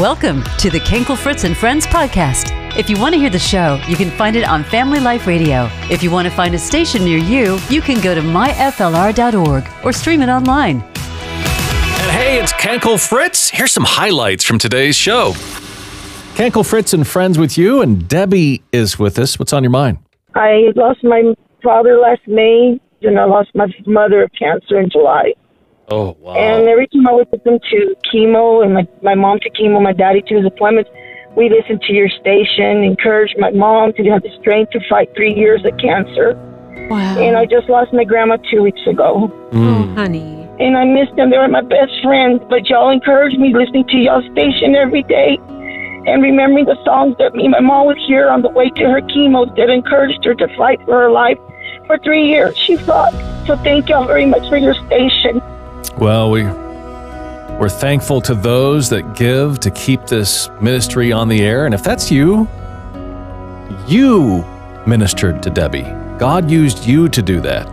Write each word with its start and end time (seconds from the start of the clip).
Welcome 0.00 0.42
to 0.58 0.68
the 0.68 0.78
Kenkel 0.80 1.16
Fritz 1.16 1.44
and 1.44 1.56
Friends 1.56 1.86
podcast. 1.86 2.52
If 2.78 2.90
you 2.90 3.00
want 3.00 3.14
to 3.14 3.18
hear 3.18 3.30
the 3.30 3.38
show, 3.38 3.80
you 3.88 3.96
can 3.96 4.10
find 4.10 4.36
it 4.36 4.46
on 4.46 4.62
Family 4.62 5.00
Life 5.00 5.26
Radio. 5.26 5.70
If 5.90 6.02
you 6.02 6.10
want 6.10 6.28
to 6.28 6.34
find 6.34 6.54
a 6.54 6.58
station 6.58 7.02
near 7.02 7.16
you, 7.16 7.58
you 7.70 7.80
can 7.80 8.02
go 8.02 8.14
to 8.14 8.20
myflr.org 8.20 9.64
or 9.82 9.92
stream 9.94 10.20
it 10.20 10.28
online. 10.28 10.82
And 10.82 12.10
hey, 12.10 12.38
it's 12.38 12.52
Kenkel 12.52 13.00
Fritz. 13.00 13.48
Here's 13.48 13.72
some 13.72 13.84
highlights 13.86 14.44
from 14.44 14.58
today's 14.58 14.96
show. 14.96 15.32
Kenkel 16.34 16.68
Fritz 16.68 16.92
and 16.92 17.06
friends 17.06 17.38
with 17.38 17.56
you, 17.56 17.80
and 17.80 18.06
Debbie 18.06 18.62
is 18.72 18.98
with 18.98 19.18
us. 19.18 19.38
What's 19.38 19.54
on 19.54 19.62
your 19.62 19.70
mind? 19.70 19.96
I 20.34 20.72
lost 20.76 21.02
my 21.04 21.34
father 21.62 21.96
last 21.96 22.20
May, 22.26 22.78
and 23.00 23.18
I 23.18 23.24
lost 23.24 23.48
my 23.54 23.68
mother 23.86 24.22
of 24.22 24.30
cancer 24.38 24.78
in 24.78 24.90
July. 24.90 25.32
Oh, 25.88 26.16
wow. 26.20 26.34
And 26.34 26.68
every 26.68 26.88
time 26.88 27.06
I 27.06 27.12
would 27.12 27.30
put 27.30 27.44
them 27.44 27.58
to 27.70 27.96
chemo, 28.12 28.64
and 28.64 28.74
my, 28.74 28.88
my 29.02 29.14
mom 29.14 29.38
to 29.40 29.50
chemo, 29.50 29.80
my 29.80 29.92
daddy 29.92 30.22
to 30.22 30.36
his 30.36 30.44
appointments, 30.44 30.90
we 31.36 31.50
listened 31.50 31.82
to 31.82 31.92
your 31.92 32.08
station, 32.08 32.82
encouraged 32.82 33.36
my 33.38 33.50
mom 33.50 33.92
to 33.92 34.04
have 34.10 34.22
the 34.22 34.30
strength 34.40 34.72
to 34.72 34.80
fight 34.88 35.10
three 35.14 35.34
years 35.34 35.64
of 35.64 35.76
cancer. 35.78 36.34
Wow. 36.88 37.18
And 37.18 37.36
I 37.36 37.46
just 37.46 37.68
lost 37.68 37.92
my 37.92 38.04
grandma 38.04 38.38
two 38.50 38.62
weeks 38.62 38.80
ago. 38.86 39.28
Mm. 39.52 39.90
oh, 39.90 39.94
honey. 39.94 40.48
And 40.58 40.76
I 40.76 40.84
missed 40.84 41.14
them. 41.16 41.30
They 41.30 41.36
were 41.36 41.48
my 41.48 41.60
best 41.60 41.92
friends. 42.02 42.42
But 42.48 42.68
y'all 42.68 42.90
encouraged 42.90 43.38
me 43.38 43.54
listening 43.54 43.86
to 43.88 43.96
y'all 43.98 44.22
station 44.32 44.74
every 44.74 45.02
day 45.02 45.38
and 46.06 46.22
remembering 46.22 46.64
the 46.64 46.82
songs 46.84 47.16
that 47.18 47.34
me 47.34 47.44
and 47.44 47.52
my 47.52 47.60
mom 47.60 47.86
would 47.86 47.98
hear 47.98 48.28
on 48.28 48.42
the 48.42 48.48
way 48.48 48.70
to 48.70 48.84
her 48.84 49.02
chemo 49.02 49.44
that 49.56 49.68
encouraged 49.68 50.24
her 50.24 50.34
to 50.34 50.48
fight 50.56 50.80
for 50.86 51.02
her 51.02 51.10
life. 51.10 51.38
For 51.86 51.98
three 51.98 52.26
years, 52.26 52.56
she 52.56 52.76
fought. 52.76 53.12
So 53.46 53.56
thank 53.58 53.88
y'all 53.88 54.06
very 54.06 54.26
much 54.26 54.48
for 54.48 54.56
your 54.56 54.74
station. 54.86 55.40
Well, 55.98 56.30
we 56.30 56.44
we're 57.58 57.70
thankful 57.70 58.20
to 58.20 58.34
those 58.34 58.90
that 58.90 59.16
give 59.16 59.60
to 59.60 59.70
keep 59.70 60.04
this 60.06 60.50
ministry 60.60 61.10
on 61.10 61.26
the 61.28 61.40
air. 61.40 61.64
And 61.64 61.74
if 61.74 61.82
that's 61.82 62.10
you, 62.10 62.46
you 63.88 64.44
ministered 64.86 65.42
to 65.42 65.48
Debbie. 65.48 65.86
God 66.18 66.50
used 66.50 66.84
you 66.84 67.08
to 67.08 67.22
do 67.22 67.40
that. 67.40 67.66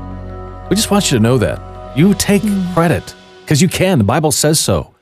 We 0.69 0.77
just 0.77 0.89
want 0.89 1.11
you 1.11 1.17
to 1.17 1.21
know 1.21 1.37
that. 1.37 1.97
You 1.97 2.13
take 2.13 2.43
hmm. 2.43 2.73
credit 2.73 3.13
because 3.41 3.61
you 3.61 3.67
can. 3.67 3.97
The 3.97 4.05
Bible 4.05 4.31
says 4.31 4.57
so. 4.57 4.95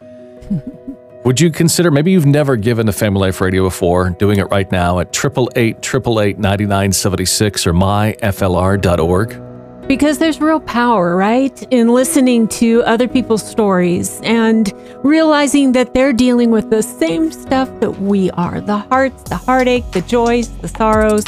Would 1.23 1.39
you 1.39 1.51
consider 1.51 1.91
maybe 1.91 2.11
you've 2.11 2.25
never 2.25 2.55
given 2.55 2.87
to 2.87 2.91
Family 2.91 3.19
Life 3.19 3.39
Radio 3.39 3.63
before, 3.63 4.09
doing 4.09 4.39
it 4.39 4.49
right 4.49 4.71
now 4.71 4.97
at 4.99 5.15
888 5.15 5.77
888 5.77 6.39
9976 6.39 7.67
or 7.67 7.73
myflr.org? 7.73 9.50
Because 9.91 10.19
there's 10.19 10.39
real 10.39 10.61
power, 10.61 11.17
right? 11.17 11.63
In 11.63 11.89
listening 11.89 12.47
to 12.47 12.81
other 12.83 13.09
people's 13.09 13.45
stories 13.45 14.21
and 14.23 14.71
realizing 15.03 15.73
that 15.73 15.93
they're 15.93 16.13
dealing 16.13 16.49
with 16.49 16.69
the 16.69 16.81
same 16.81 17.29
stuff 17.29 17.69
that 17.81 17.99
we 17.99 18.31
are 18.31 18.61
the 18.61 18.77
hearts, 18.77 19.23
the 19.23 19.35
heartache, 19.35 19.83
the 19.91 19.99
joys, 19.99 20.47
the 20.59 20.69
sorrows. 20.69 21.25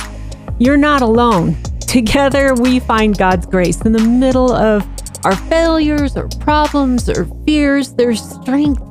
You're 0.60 0.78
not 0.78 1.02
alone. 1.02 1.58
Together, 1.82 2.54
we 2.56 2.80
find 2.80 3.18
God's 3.18 3.46
grace 3.46 3.82
in 3.82 3.92
the 3.92 4.00
middle 4.00 4.54
of 4.54 4.88
our 5.26 5.36
failures 5.36 6.16
or 6.16 6.30
problems 6.40 7.10
or 7.10 7.26
fears. 7.46 7.92
There's 7.92 8.22
strength 8.22 8.82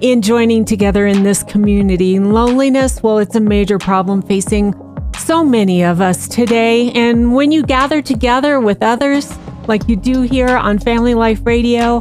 in 0.00 0.22
joining 0.22 0.64
together 0.64 1.06
in 1.06 1.22
this 1.22 1.42
community. 1.42 2.18
Loneliness, 2.18 3.02
well, 3.02 3.18
it's 3.18 3.34
a 3.34 3.40
major 3.40 3.78
problem 3.78 4.22
facing 4.22 4.72
so 5.16 5.44
many 5.44 5.82
of 5.82 6.00
us 6.00 6.28
today. 6.28 6.90
And 6.92 7.34
when 7.34 7.52
you 7.52 7.62
gather 7.62 8.02
together 8.02 8.60
with 8.60 8.82
others, 8.82 9.36
like 9.68 9.88
you 9.88 9.96
do 9.96 10.22
here 10.22 10.56
on 10.56 10.78
Family 10.78 11.14
Life 11.14 11.40
Radio, 11.44 12.00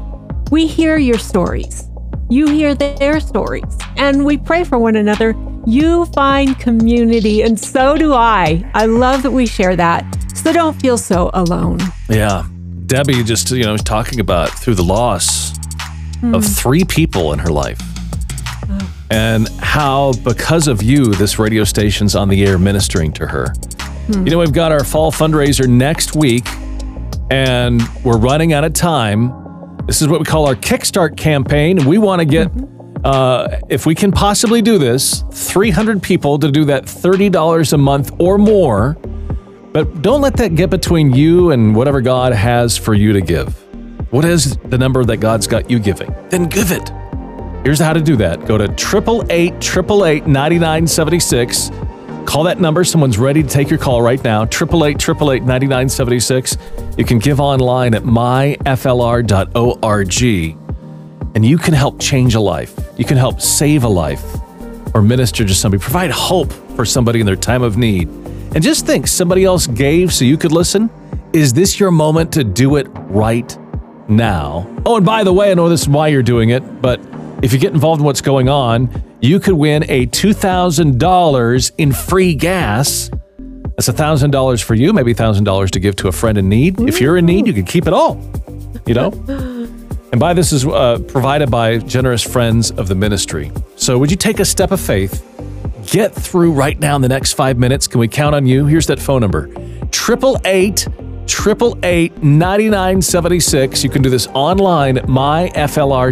we 0.52 0.68
hear 0.68 0.98
your 0.98 1.18
stories. 1.18 1.88
You 2.30 2.48
hear 2.48 2.74
their 2.76 3.20
stories, 3.20 3.78
and 3.98 4.26
we 4.26 4.38
pray 4.38 4.64
for 4.64 4.78
one 4.78 4.96
another. 4.96 5.36
You 5.66 6.06
find 6.06 6.58
community, 6.60 7.42
and 7.42 7.60
so 7.60 7.98
do 7.98 8.14
I. 8.14 8.70
I 8.74 8.86
love 8.86 9.24
that 9.24 9.32
we 9.32 9.46
share 9.46 9.76
that. 9.76 10.06
So 10.34 10.54
don't 10.54 10.80
feel 10.80 10.98
so 10.98 11.30
alone. 11.34 11.80
Yeah. 12.10 12.48
Debbie 12.86 13.24
just, 13.24 13.52
you 13.52 13.64
know, 13.64 13.74
was 13.74 13.84
talking 13.84 14.20
about 14.20 14.50
through 14.50 14.76
the 14.76 14.84
loss 14.84 15.52
of 16.24 16.44
hmm. 16.44 16.52
three 16.52 16.84
people 16.84 17.32
in 17.34 17.40
her 17.40 17.50
life. 17.50 17.80
Oh. 18.70 19.01
And 19.12 19.50
how, 19.60 20.14
because 20.24 20.70
of 20.70 20.82
you, 20.82 21.14
this 21.14 21.38
radio 21.38 21.66
station's 21.66 22.16
on 22.16 22.30
the 22.30 22.46
air 22.46 22.58
ministering 22.58 23.12
to 23.14 23.28
her. 23.28 23.54
You 24.08 24.32
know, 24.32 24.40
we've 24.40 24.54
got 24.54 24.72
our 24.72 24.86
fall 24.86 25.12
fundraiser 25.12 25.68
next 25.68 26.16
week, 26.16 26.46
and 27.30 27.82
we're 28.06 28.18
running 28.18 28.54
out 28.54 28.64
of 28.64 28.74
time. 28.74 29.34
This 29.86 30.02
is 30.02 30.08
what 30.08 30.20
we 30.20 30.26
call 30.26 30.48
our 30.48 30.56
Kickstart 30.56 31.18
campaign. 31.18 31.78
And 31.78 31.88
we 31.88 31.98
want 31.98 32.20
to 32.20 32.26
get, 32.26 32.50
uh, 33.04 33.60
if 33.70 33.86
we 33.86 33.96
can 33.96 34.14
possibly 34.14 34.62
do 34.62 34.78
this, 34.78 35.26
300 35.34 36.02
people 36.02 36.40
to 36.40 36.50
do 36.50 36.64
that 36.66 36.86
$30 36.86 37.74
a 37.74 37.78
month 37.78 38.12
or 38.18 38.38
more. 38.38 38.94
But 39.74 40.02
don't 40.02 40.22
let 40.22 40.38
that 40.38 40.56
get 40.56 40.70
between 40.70 41.14
you 41.14 41.52
and 41.52 41.76
whatever 41.76 42.00
God 42.00 42.32
has 42.32 42.78
for 42.78 42.94
you 42.94 43.12
to 43.12 43.22
give. 43.22 43.62
What 44.12 44.24
is 44.24 44.58
the 44.58 44.78
number 44.78 45.04
that 45.04 45.18
God's 45.18 45.48
got 45.48 45.70
you 45.70 45.80
giving? 45.80 46.14
Then 46.30 46.48
give 46.48 46.72
it. 46.72 46.92
Here's 47.64 47.80
how 47.80 47.94
to 47.94 48.02
do 48.02 48.16
that. 48.18 48.46
Go 48.46 48.58
to 48.58 48.66
888 48.66 49.54
888 49.54 50.28
9976. 50.28 51.70
Call 52.26 52.44
that 52.44 52.60
number. 52.60 52.84
Someone's 52.84 53.18
ready 53.18 53.44
to 53.44 53.50
take 53.50 53.70
your 53.70 53.80
call 53.80 54.02
right 54.02 54.24
now. 54.24 54.44
888 54.44 54.96
888 54.96 55.44
9976. 55.44 56.58
You 56.98 57.06
can 57.06 57.20
give 57.20 57.40
online 57.40 57.94
at 57.94 58.04
myflr.org 58.04 58.62
and 61.34 61.46
you 61.46 61.58
can 61.58 61.74
help 61.74 62.00
change 62.00 62.36
a 62.36 62.40
life. 62.40 62.78
You 62.98 63.06
can 63.06 63.18
help 63.18 63.42
save 63.42 63.84
a 63.84 63.88
life 63.88 64.24
or 64.94 65.02
minister 65.02 65.46
to 65.46 65.56
somebody, 65.56 65.82
provide 65.82 66.12
hope 66.12 66.52
for 66.76 66.86
somebody 66.86 67.20
in 67.20 67.26
their 67.26 67.36
time 67.36 67.64
of 67.64 67.78
need. 67.78 68.08
And 68.54 68.62
just 68.62 68.86
think 68.86 69.08
somebody 69.08 69.46
else 69.46 69.68
gave 69.68 70.14
so 70.14 70.26
you 70.26 70.38
could 70.38 70.52
listen. 70.52 70.90
Is 71.32 71.54
this 71.54 71.80
your 71.80 71.92
moment 71.92 72.34
to 72.34 72.44
do 72.44 72.76
it 72.76 72.88
right 72.94 73.58
now? 74.10 74.68
Oh, 74.86 74.98
and 74.98 75.06
by 75.06 75.24
the 75.24 75.32
way, 75.32 75.52
I 75.52 75.54
know 75.54 75.70
this 75.70 75.84
is 75.84 75.90
why 75.90 76.10
you're 76.10 76.24
doing 76.24 76.50
it, 76.50 76.82
but 76.82 77.00
if 77.42 77.54
you 77.54 77.60
get 77.60 77.74
involved 77.74 78.02
in 78.02 78.06
what's 78.06 78.22
going 78.22 78.50
on, 78.50 79.04
you 79.20 79.40
could 79.40 79.56
win 79.56 79.84
a 79.90 80.06
$2,000 80.08 81.72
in 81.78 81.92
free 81.92 82.36
gas. 82.36 83.10
That's 83.76 83.90
$1,000 83.90 84.64
for 84.64 84.76
you, 84.76 84.94
maybe 84.94 85.14
$1,000 85.14 85.70
to 85.72 85.80
give 85.80 85.96
to 85.98 86.08
a 86.08 86.12
friend 86.12 86.38
in 86.38 86.50
need. 86.50 86.80
If 86.82 87.02
you're 87.02 87.18
in 87.18 87.26
need, 87.26 87.48
you 87.48 87.54
can 87.54 87.66
keep 87.66 87.88
it 87.88 87.94
all, 87.94 88.22
you 88.86 88.94
know? 88.94 89.10
And 90.12 90.20
by 90.20 90.34
this 90.34 90.52
is 90.52 90.66
uh, 90.66 91.00
provided 91.08 91.50
by 91.50 91.78
generous 91.78 92.22
friends 92.22 92.70
of 92.72 92.88
the 92.90 92.96
ministry. 92.96 93.52
So 93.76 93.98
would 93.98 94.12
you 94.12 94.18
take 94.18 94.40
a 94.40 94.46
step 94.46 94.72
of 94.72 94.80
faith? 94.80 95.26
Get 95.88 96.14
through 96.14 96.52
right 96.52 96.80
now 96.80 96.96
in 96.96 97.02
the 97.02 97.10
next 97.10 97.34
five 97.34 97.58
minutes. 97.58 97.88
Can 97.88 98.00
we 98.00 98.08
count 98.08 98.36
on 98.36 98.46
you? 98.46 98.66
Here's 98.68 98.88
that 98.88 99.00
phone 99.00 99.22
number 99.22 99.48
888 99.48 100.88
888 101.26 102.24
9976. 102.24 103.84
You 103.84 103.90
can 103.90 104.02
do 104.02 104.10
this 104.10 104.28
online 104.28 104.98
at 104.98 105.06
myflr.org. 105.06 106.12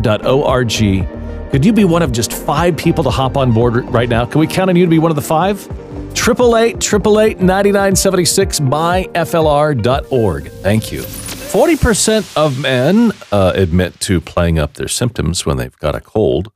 Could 1.52 1.66
you 1.66 1.74
be 1.74 1.84
one 1.84 2.04
of 2.04 2.12
just 2.12 2.32
five 2.32 2.78
people 2.78 3.04
to 3.04 3.10
hop 3.10 3.36
on 3.36 3.52
board 3.52 3.84
right 3.90 4.08
now? 4.08 4.24
Can 4.26 4.40
we 4.40 4.46
count 4.46 4.70
on 4.70 4.76
you 4.76 4.86
to 4.86 4.90
be 4.90 5.00
one 5.00 5.12
of 5.12 5.16
the 5.16 5.22
five? 5.22 5.68
888 6.12 6.76
888 6.76 7.40
9976 7.40 8.60
myflr.org. 8.60 10.52
Thank 10.62 10.92
you. 10.92 11.02
40% 11.02 12.38
of 12.38 12.60
men 12.60 13.12
uh, 13.32 13.54
admit 13.56 14.00
to 14.02 14.22
playing 14.22 14.60
up 14.60 14.76
their 14.76 14.88
symptoms 14.88 15.48
when 15.48 15.58
they've 15.58 15.76
got 15.80 15.96
a 15.96 16.02
cold. 16.02 16.52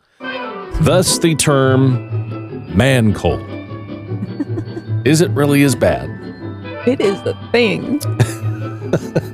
Thus, 0.81 1.17
the 1.17 1.33
term 1.33 2.75
man 2.77 3.13
cold. 3.15 3.41
Is 5.07 5.21
it 5.21 5.31
really 5.31 5.63
as 5.63 5.73
bad? 5.73 6.07
It 6.87 7.01
is 7.01 7.19
a 7.21 7.33
thing. 7.51 7.99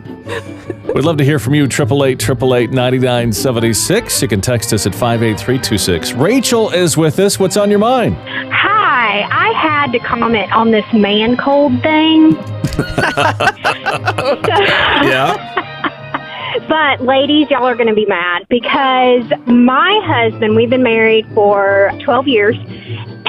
We'd 0.93 1.05
love 1.05 1.17
to 1.17 1.23
hear 1.23 1.39
from 1.39 1.55
you. 1.55 1.63
888 1.65 2.21
888 2.23 2.71
9976. 2.71 4.21
You 4.21 4.27
can 4.27 4.41
text 4.41 4.73
us 4.73 4.85
at 4.85 4.93
58326. 4.93 6.13
Rachel 6.13 6.69
is 6.71 6.97
with 6.97 7.19
us. 7.19 7.39
What's 7.39 7.57
on 7.57 7.69
your 7.69 7.79
mind? 7.79 8.15
Hi, 8.15 9.21
I 9.29 9.53
had 9.53 9.91
to 9.91 9.99
comment 9.99 10.51
on 10.51 10.71
this 10.71 10.85
man 10.93 11.37
cold 11.37 11.81
thing. 11.81 12.33
Yeah. 14.99 15.55
But 16.67 17.01
ladies, 17.01 17.49
y'all 17.49 17.65
are 17.65 17.75
going 17.75 17.87
to 17.87 17.95
be 17.95 18.05
mad 18.05 18.45
because 18.49 19.23
my 19.47 19.99
husband, 20.03 20.55
we've 20.55 20.69
been 20.69 20.83
married 20.83 21.25
for 21.33 21.91
12 22.03 22.27
years, 22.27 22.55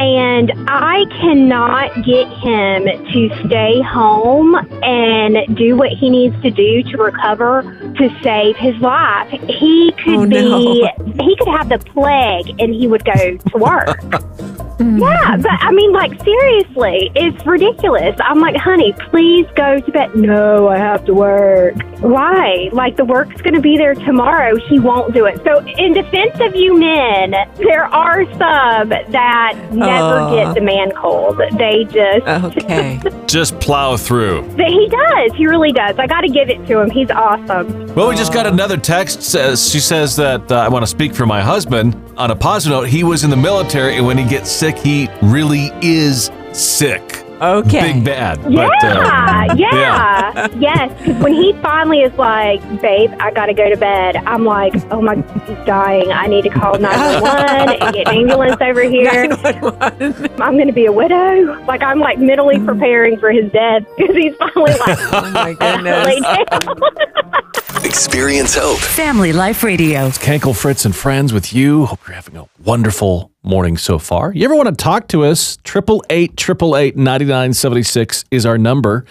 and 0.00 0.52
I 0.68 1.04
cannot 1.20 1.94
get 2.04 2.26
him 2.38 2.84
to 3.12 3.46
stay 3.46 3.82
home 3.82 4.54
and 4.82 5.56
do 5.56 5.76
what 5.76 5.90
he 5.90 6.08
needs 6.08 6.40
to 6.42 6.50
do 6.50 6.82
to 6.84 6.96
recover 6.96 7.62
to 7.98 8.08
save 8.22 8.56
his 8.56 8.74
life. 8.80 9.28
He 9.30 9.92
could 10.02 10.14
Oh, 10.14 10.26
be, 10.26 10.82
no. 10.82 11.24
he 11.24 11.36
could 11.36 11.48
have 11.48 11.68
the 11.68 11.78
plague 11.78 12.58
and 12.60 12.74
he 12.74 12.86
would 12.86 13.04
go 13.04 13.36
to 13.36 13.58
work. 13.58 14.00
Yeah, 14.80 15.36
but 15.36 15.50
I 15.50 15.70
mean, 15.72 15.92
like, 15.92 16.20
seriously, 16.22 17.10
it's 17.14 17.44
ridiculous. 17.46 18.16
I'm 18.24 18.40
like, 18.40 18.56
honey, 18.56 18.92
please 19.10 19.46
go 19.54 19.78
to 19.78 19.92
bed. 19.92 20.14
No, 20.16 20.68
I 20.68 20.78
have 20.78 21.04
to 21.04 21.14
work. 21.14 21.74
Why? 22.00 22.70
Like, 22.72 22.96
the 22.96 23.04
work's 23.04 23.40
going 23.42 23.54
to 23.54 23.60
be 23.60 23.76
there 23.76 23.94
tomorrow. 23.94 24.56
He 24.56 24.78
won't 24.78 25.12
do 25.12 25.26
it. 25.26 25.42
So, 25.44 25.58
in 25.66 25.92
defense 25.92 26.40
of 26.40 26.56
you 26.56 26.78
men, 26.78 27.32
there 27.58 27.84
are 27.84 28.24
some 28.32 28.88
that 28.88 29.54
never 29.72 30.18
Aw. 30.20 30.34
get 30.34 30.54
the 30.54 30.60
man 30.62 30.92
cold. 30.92 31.40
They 31.58 31.84
just, 31.84 32.26
Okay. 32.26 33.00
Just 33.26 33.60
plow 33.60 33.96
through. 33.96 34.42
but 34.56 34.66
he 34.68 34.88
does. 34.88 35.32
He 35.34 35.46
really 35.46 35.70
does. 35.72 35.96
I 35.98 36.06
got 36.08 36.22
to 36.22 36.28
give 36.28 36.48
it 36.48 36.66
to 36.66 36.80
him. 36.80 36.90
He's 36.90 37.10
awesome. 37.10 37.94
Well, 37.94 38.08
we 38.08 38.16
just 38.16 38.32
got 38.32 38.44
another 38.46 38.76
text. 38.76 39.22
Says 39.22 39.70
she 39.70 39.78
says 39.78 40.16
that 40.16 40.50
uh, 40.50 40.56
I 40.56 40.68
want 40.68 40.82
to 40.82 40.86
speak 40.88 41.14
for 41.14 41.26
my 41.26 41.40
husband. 41.40 41.94
On 42.20 42.30
a 42.30 42.36
positive 42.36 42.80
note, 42.80 42.88
he 42.90 43.02
was 43.02 43.24
in 43.24 43.30
the 43.30 43.36
military, 43.38 43.96
and 43.96 44.06
when 44.06 44.18
he 44.18 44.26
gets 44.26 44.50
sick, 44.50 44.76
he 44.76 45.08
really 45.22 45.70
is 45.80 46.30
sick. 46.52 47.09
Okay. 47.40 47.92
Big 47.94 48.04
bad. 48.04 48.38
Yeah, 48.52 48.68
But, 48.68 48.84
uh, 48.84 49.54
yeah, 49.56 50.48
yes. 50.58 50.92
Because 51.00 51.22
when 51.22 51.32
he 51.32 51.52
finally 51.62 52.00
is 52.00 52.12
like, 52.18 52.60
"Babe, 52.82 53.10
I 53.18 53.30
gotta 53.30 53.54
go 53.54 53.68
to 53.70 53.76
bed," 53.76 54.16
I'm 54.16 54.44
like, 54.44 54.74
"Oh 54.90 55.00
my, 55.00 55.16
he's 55.46 55.56
dying. 55.66 56.12
I 56.12 56.26
need 56.26 56.42
to 56.42 56.50
call 56.50 56.78
911 56.78 57.80
and 57.82 57.94
get 57.94 58.08
an 58.08 58.14
ambulance 58.16 58.60
over 58.60 58.82
here. 58.96 59.28
911. 59.28 60.40
I'm 60.42 60.58
gonna 60.58 60.72
be 60.72 60.84
a 60.86 60.92
widow." 60.92 61.58
Like 61.64 61.82
I'm 61.82 61.98
like 61.98 62.18
mentally 62.18 62.58
preparing 62.58 63.18
for 63.18 63.30
his 63.32 63.50
death 63.52 63.84
because 63.96 64.14
he's 64.16 64.34
finally 64.36 64.72
like, 64.78 64.98
oh 65.12 65.30
my 65.32 65.44
lay 65.44 65.54
goodness. 65.54 66.20
down. 66.50 67.84
Experience 67.84 68.54
hope. 68.56 68.78
Family 68.78 69.32
Life 69.32 69.62
Radio. 69.62 70.06
It's 70.06 70.18
Kankel 70.18 70.54
Fritz 70.54 70.84
and 70.84 70.94
friends 70.94 71.32
with 71.32 71.52
you. 71.52 71.86
Hope 71.86 72.00
you're 72.06 72.14
having 72.14 72.36
a 72.36 72.46
wonderful 72.64 73.30
morning 73.42 73.76
so 73.76 73.98
far. 73.98 74.32
You 74.32 74.44
ever 74.44 74.54
want 74.54 74.68
to 74.68 74.74
talk 74.74 75.08
to 75.08 75.24
us? 75.24 75.56
Triple 75.64 76.04
eight 76.10 76.36
triple 76.36 76.76
eight 76.76 76.96
ninety 76.96 77.24
nine 77.24 77.52
seventy 77.52 77.82
six 77.82 78.24
is 78.30 78.44
our 78.46 78.58
number. 78.58 79.04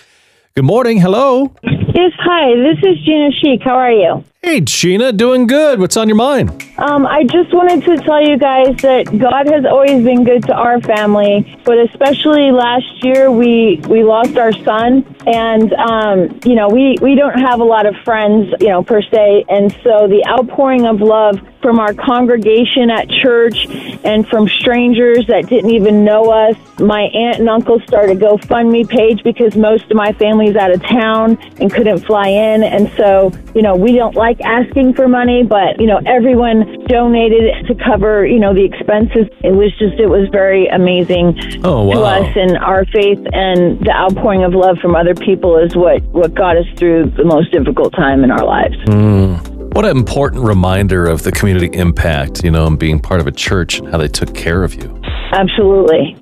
Good 0.55 0.65
morning. 0.65 0.99
Hello. 0.99 1.53
Yes, 1.63 2.11
hi. 2.19 2.55
This 2.55 2.77
is 2.83 3.03
Gina 3.05 3.31
Sheik. 3.31 3.61
How 3.63 3.75
are 3.75 3.91
you? 3.91 4.23
Hey, 4.41 4.62
Gina. 4.62 5.12
Doing 5.12 5.47
good. 5.47 5.81
What's 5.81 5.97
on 5.97 6.07
your 6.07 6.15
mind? 6.15 6.50
Um, 6.77 7.06
I 7.06 7.24
just 7.24 7.53
wanted 7.53 7.83
to 7.83 7.97
tell 8.06 8.25
you 8.25 8.38
guys 8.38 8.74
that 8.77 9.03
God 9.19 9.47
has 9.47 9.65
always 9.65 10.01
been 10.01 10.24
good 10.24 10.44
to 10.44 10.53
our 10.53 10.80
family, 10.80 11.59
but 11.65 11.77
especially 11.77 12.50
last 12.51 13.03
year 13.03 13.30
we 13.30 13.81
we 13.89 14.01
lost 14.01 14.38
our 14.38 14.53
son, 14.53 15.03
and 15.27 15.74
um, 15.74 16.39
you 16.45 16.56
know 16.56 16.69
we 16.69 16.95
we 17.01 17.15
don't 17.15 17.38
have 17.38 17.59
a 17.59 17.65
lot 17.65 17.86
of 17.86 17.95
friends, 18.06 18.47
you 18.62 18.69
know 18.69 18.81
per 18.81 19.01
se, 19.01 19.44
and 19.50 19.74
so 19.83 20.07
the 20.07 20.24
outpouring 20.25 20.86
of 20.86 21.01
love 21.01 21.41
from 21.62 21.77
our 21.77 21.94
congregation 21.94 22.89
at 22.89 23.09
church 23.09 23.68
and 24.06 24.25
from 24.30 24.47
strangers 24.47 25.27
that 25.27 25.47
didn't 25.50 25.71
even 25.71 26.06
know 26.06 26.31
us. 26.31 26.56
My 26.80 27.01
aunt 27.01 27.39
and 27.39 27.50
uncle 27.50 27.81
started 27.86 28.15
a 28.15 28.25
GoFundMe 28.25 28.88
page 28.88 29.21
because 29.25 29.57
most 29.57 29.83
of 29.91 29.97
my 29.97 30.13
family's 30.13 30.56
out 30.56 30.71
of 30.71 30.81
town 30.81 31.38
and 31.59 31.69
couldn't 31.69 32.06
fly 32.06 32.30
in, 32.30 32.63
and 32.63 32.89
so 32.95 33.33
you 33.53 33.62
know 33.62 33.75
we 33.75 33.91
don't 33.91 34.15
like 34.15 34.28
asking 34.43 34.93
for 34.93 35.07
money, 35.07 35.43
but 35.43 35.79
you 35.79 35.87
know 35.87 35.99
everyone 36.05 36.85
donated 36.85 37.67
to 37.67 37.75
cover 37.75 38.25
you 38.25 38.39
know 38.39 38.53
the 38.53 38.63
expenses. 38.65 39.27
It 39.43 39.51
was 39.51 39.71
just 39.79 39.99
it 39.99 40.07
was 40.07 40.29
very 40.31 40.67
amazing 40.67 41.39
Oh, 41.63 41.91
to 41.91 41.99
us, 41.99 42.35
and 42.35 42.57
our 42.57 42.85
faith 42.85 43.19
and 43.33 43.79
the 43.81 43.91
outpouring 43.91 44.43
of 44.43 44.53
love 44.53 44.77
from 44.79 44.95
other 44.95 45.15
people 45.15 45.57
is 45.57 45.75
what 45.75 46.03
what 46.11 46.33
got 46.33 46.57
us 46.57 46.65
through 46.77 47.11
the 47.17 47.25
most 47.25 47.51
difficult 47.51 47.93
time 47.93 48.23
in 48.23 48.31
our 48.31 48.45
lives. 48.45 48.75
Hmm. 48.85 49.35
What 49.73 49.85
an 49.85 49.95
important 49.95 50.43
reminder 50.43 51.05
of 51.05 51.23
the 51.23 51.31
community 51.31 51.69
impact, 51.77 52.43
you 52.43 52.51
know, 52.51 52.65
and 52.67 52.77
being 52.77 52.99
part 52.99 53.21
of 53.21 53.27
a 53.27 53.31
church 53.31 53.79
and 53.79 53.87
how 53.87 53.97
they 53.97 54.07
took 54.07 54.33
care 54.33 54.63
of 54.63 54.73
you. 54.75 54.99
Absolutely. 55.31 56.19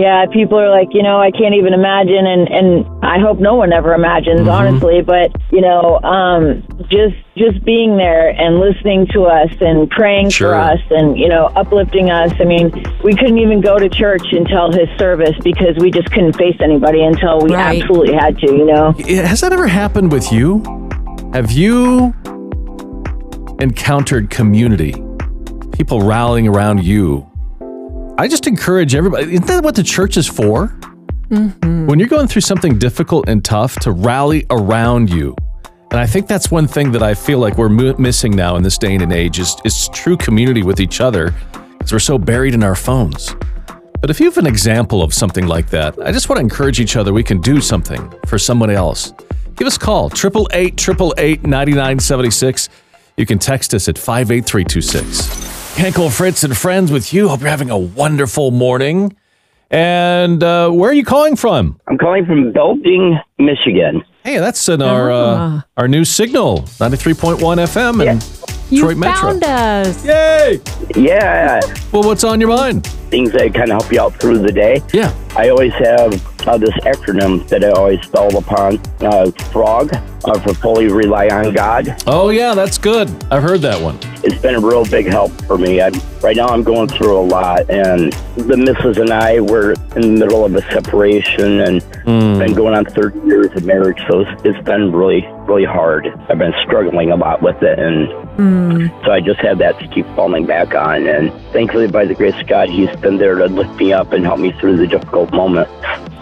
Yeah, 0.00 0.24
people 0.32 0.58
are 0.58 0.70
like, 0.70 0.88
you 0.92 1.02
know, 1.02 1.20
I 1.20 1.30
can't 1.30 1.54
even 1.54 1.74
imagine, 1.74 2.24
and 2.26 2.48
and 2.48 3.04
I 3.04 3.18
hope 3.18 3.38
no 3.38 3.54
one 3.54 3.70
ever 3.72 3.92
imagines, 3.92 4.48
honestly. 4.48 5.02
But 5.02 5.30
you 5.52 5.60
know, 5.60 6.00
um, 6.00 6.62
just 6.90 7.16
just 7.36 7.62
being 7.64 7.96
there 7.98 8.30
and 8.30 8.58
listening 8.60 9.06
to 9.12 9.24
us 9.24 9.50
and 9.60 9.90
praying 9.90 10.30
Sure. 10.30 10.52
for 10.52 10.54
us, 10.58 10.80
and 10.90 11.18
you 11.18 11.28
know, 11.28 11.46
uplifting 11.54 12.08
us. 12.10 12.32
I 12.40 12.44
mean, 12.44 12.70
we 13.04 13.12
couldn't 13.14 13.38
even 13.38 13.60
go 13.60 13.78
to 13.78 13.88
church 13.90 14.24
until 14.32 14.72
his 14.72 14.88
service 14.98 15.36
because 15.44 15.76
we 15.78 15.90
just 15.90 16.10
couldn't 16.12 16.36
face 16.38 16.56
anybody 16.62 17.02
until 17.02 17.38
we 17.40 17.52
Right. 17.54 17.82
absolutely 17.82 18.14
had 18.14 18.38
to. 18.38 18.46
You 18.56 18.64
know. 18.64 18.92
Has 19.26 19.42
that 19.42 19.52
ever 19.52 19.66
happened 19.66 20.12
with 20.12 20.32
you? 20.32 20.62
Have 21.34 21.52
you 21.52 22.14
encountered 23.60 24.30
community? 24.30 24.94
People 25.72 26.00
rallying 26.02 26.48
around 26.48 26.82
you? 26.84 27.29
I 28.20 28.28
just 28.28 28.46
encourage 28.46 28.94
everybody. 28.94 29.32
Isn't 29.32 29.46
that 29.46 29.64
what 29.64 29.74
the 29.74 29.82
church 29.82 30.18
is 30.18 30.26
for? 30.26 30.66
Mm-hmm. 31.30 31.86
When 31.86 31.98
you're 31.98 32.06
going 32.06 32.28
through 32.28 32.42
something 32.42 32.78
difficult 32.78 33.30
and 33.30 33.42
tough, 33.42 33.76
to 33.76 33.92
rally 33.92 34.44
around 34.50 35.08
you. 35.08 35.34
And 35.90 35.98
I 35.98 36.04
think 36.04 36.26
that's 36.26 36.50
one 36.50 36.68
thing 36.68 36.92
that 36.92 37.02
I 37.02 37.14
feel 37.14 37.38
like 37.38 37.56
we're 37.56 37.70
mo- 37.70 37.94
missing 37.96 38.36
now 38.36 38.56
in 38.56 38.62
this 38.62 38.76
day 38.76 38.94
and 38.94 39.10
age 39.10 39.38
is, 39.38 39.56
is 39.64 39.88
true 39.94 40.18
community 40.18 40.62
with 40.62 40.80
each 40.80 41.00
other 41.00 41.32
because 41.78 41.94
we're 41.94 41.98
so 41.98 42.18
buried 42.18 42.52
in 42.52 42.62
our 42.62 42.74
phones. 42.74 43.34
But 44.02 44.10
if 44.10 44.20
you 44.20 44.26
have 44.26 44.36
an 44.36 44.46
example 44.46 45.02
of 45.02 45.14
something 45.14 45.46
like 45.46 45.70
that, 45.70 45.98
I 46.04 46.12
just 46.12 46.28
want 46.28 46.40
to 46.40 46.42
encourage 46.42 46.78
each 46.78 46.96
other. 46.96 47.14
We 47.14 47.22
can 47.22 47.40
do 47.40 47.58
something 47.62 48.12
for 48.26 48.38
someone 48.38 48.68
else. 48.68 49.14
Give 49.56 49.66
us 49.66 49.76
a 49.76 49.80
call, 49.80 50.08
888 50.08 50.78
888 50.78 51.42
9976. 51.44 52.68
You 53.16 53.24
can 53.24 53.38
text 53.38 53.72
us 53.72 53.88
at 53.88 53.96
58326. 53.96 55.59
Henkel, 55.80 56.10
Fritz, 56.10 56.44
and 56.44 56.54
friends 56.54 56.92
with 56.92 57.14
you. 57.14 57.28
Hope 57.30 57.40
you're 57.40 57.48
having 57.48 57.70
a 57.70 57.78
wonderful 57.78 58.50
morning. 58.50 59.16
And 59.70 60.42
uh, 60.42 60.68
where 60.70 60.90
are 60.90 60.92
you 60.92 61.04
calling 61.06 61.36
from? 61.36 61.80
I'm 61.86 61.96
calling 61.96 62.26
from 62.26 62.52
Belding, 62.52 63.18
Michigan. 63.38 64.04
Hey, 64.22 64.36
that's 64.38 64.68
in 64.68 64.82
our 64.82 65.10
uh, 65.10 65.16
Ah. 65.38 65.64
our 65.78 65.88
new 65.88 66.04
signal, 66.04 66.58
93.1 66.78 67.38
FM 67.40 68.06
and 68.06 68.22
You 68.70 68.76
Detroit 68.82 68.98
Metro. 68.98 69.30
found 69.30 69.44
us. 69.44 70.04
Yay! 70.04 70.60
Yeah, 70.94 71.60
Well, 71.92 72.02
what's 72.02 72.24
on 72.24 72.40
your 72.40 72.50
mind? 72.50 72.86
things 73.10 73.32
that 73.32 73.52
kind 73.54 73.72
of 73.72 73.80
help 73.80 73.90
you 73.92 74.00
out 74.00 74.12
through 74.20 74.38
the 74.38 74.52
day. 74.52 74.80
Yeah. 74.92 75.12
I 75.34 75.48
always 75.48 75.72
have 75.74 76.12
uh, 76.46 76.58
this 76.58 76.74
acronym 76.84 77.46
that 77.48 77.64
I 77.64 77.70
always 77.70 78.00
spell 78.02 78.36
upon 78.36 78.78
uh, 79.00 79.30
FROG 79.52 79.94
uh, 80.24 80.38
for 80.40 80.54
fully 80.54 80.88
rely 80.88 81.28
on 81.28 81.52
God. 81.54 82.02
Oh, 82.06 82.30
yeah, 82.30 82.54
that's 82.54 82.78
good. 82.78 83.08
I've 83.30 83.42
heard 83.42 83.60
that 83.62 83.80
one. 83.80 83.98
It's 84.22 84.40
been 84.42 84.54
a 84.54 84.60
real 84.60 84.84
big 84.84 85.06
help 85.06 85.30
for 85.46 85.56
me. 85.56 85.80
I'm, 85.80 85.94
right 86.20 86.36
now, 86.36 86.48
I'm 86.48 86.62
going 86.62 86.88
through 86.88 87.18
a 87.18 87.22
lot, 87.22 87.70
and 87.70 88.12
the 88.36 88.56
missus 88.56 88.98
and 88.98 89.10
I 89.10 89.40
were 89.40 89.72
in 89.96 90.02
the 90.02 90.08
middle 90.26 90.44
of 90.44 90.54
a 90.54 90.60
separation 90.72 91.60
and 91.60 91.80
been 92.38 92.54
going 92.54 92.74
on 92.74 92.84
30 92.84 93.20
years 93.26 93.46
of 93.56 93.64
marriage, 93.64 93.98
so 94.10 94.20
it's, 94.20 94.42
it's 94.44 94.64
been 94.64 94.92
really, 94.92 95.26
really 95.46 95.64
hard. 95.64 96.06
I've 96.28 96.38
been 96.38 96.54
struggling 96.64 97.10
a 97.12 97.16
lot 97.16 97.40
with 97.42 97.62
it, 97.62 97.78
and 97.78 98.08
so 99.04 99.10
I 99.12 99.20
just 99.20 99.40
had 99.40 99.58
that 99.58 99.78
to 99.80 99.88
keep 99.88 100.06
falling 100.16 100.44
back 100.46 100.74
on. 100.74 101.06
And 101.06 101.32
thankfully, 101.52 101.88
by 101.88 102.04
the 102.04 102.14
grace 102.14 102.38
of 102.38 102.46
God, 102.46 102.68
He's 102.68 102.94
been 102.96 103.16
there 103.16 103.36
to 103.36 103.46
lift 103.46 103.74
me 103.76 103.92
up 103.92 104.12
and 104.12 104.24
help 104.24 104.40
me 104.40 104.52
through 104.52 104.76
the 104.76 104.86
difficult 104.86 105.32
moments. 105.32 105.70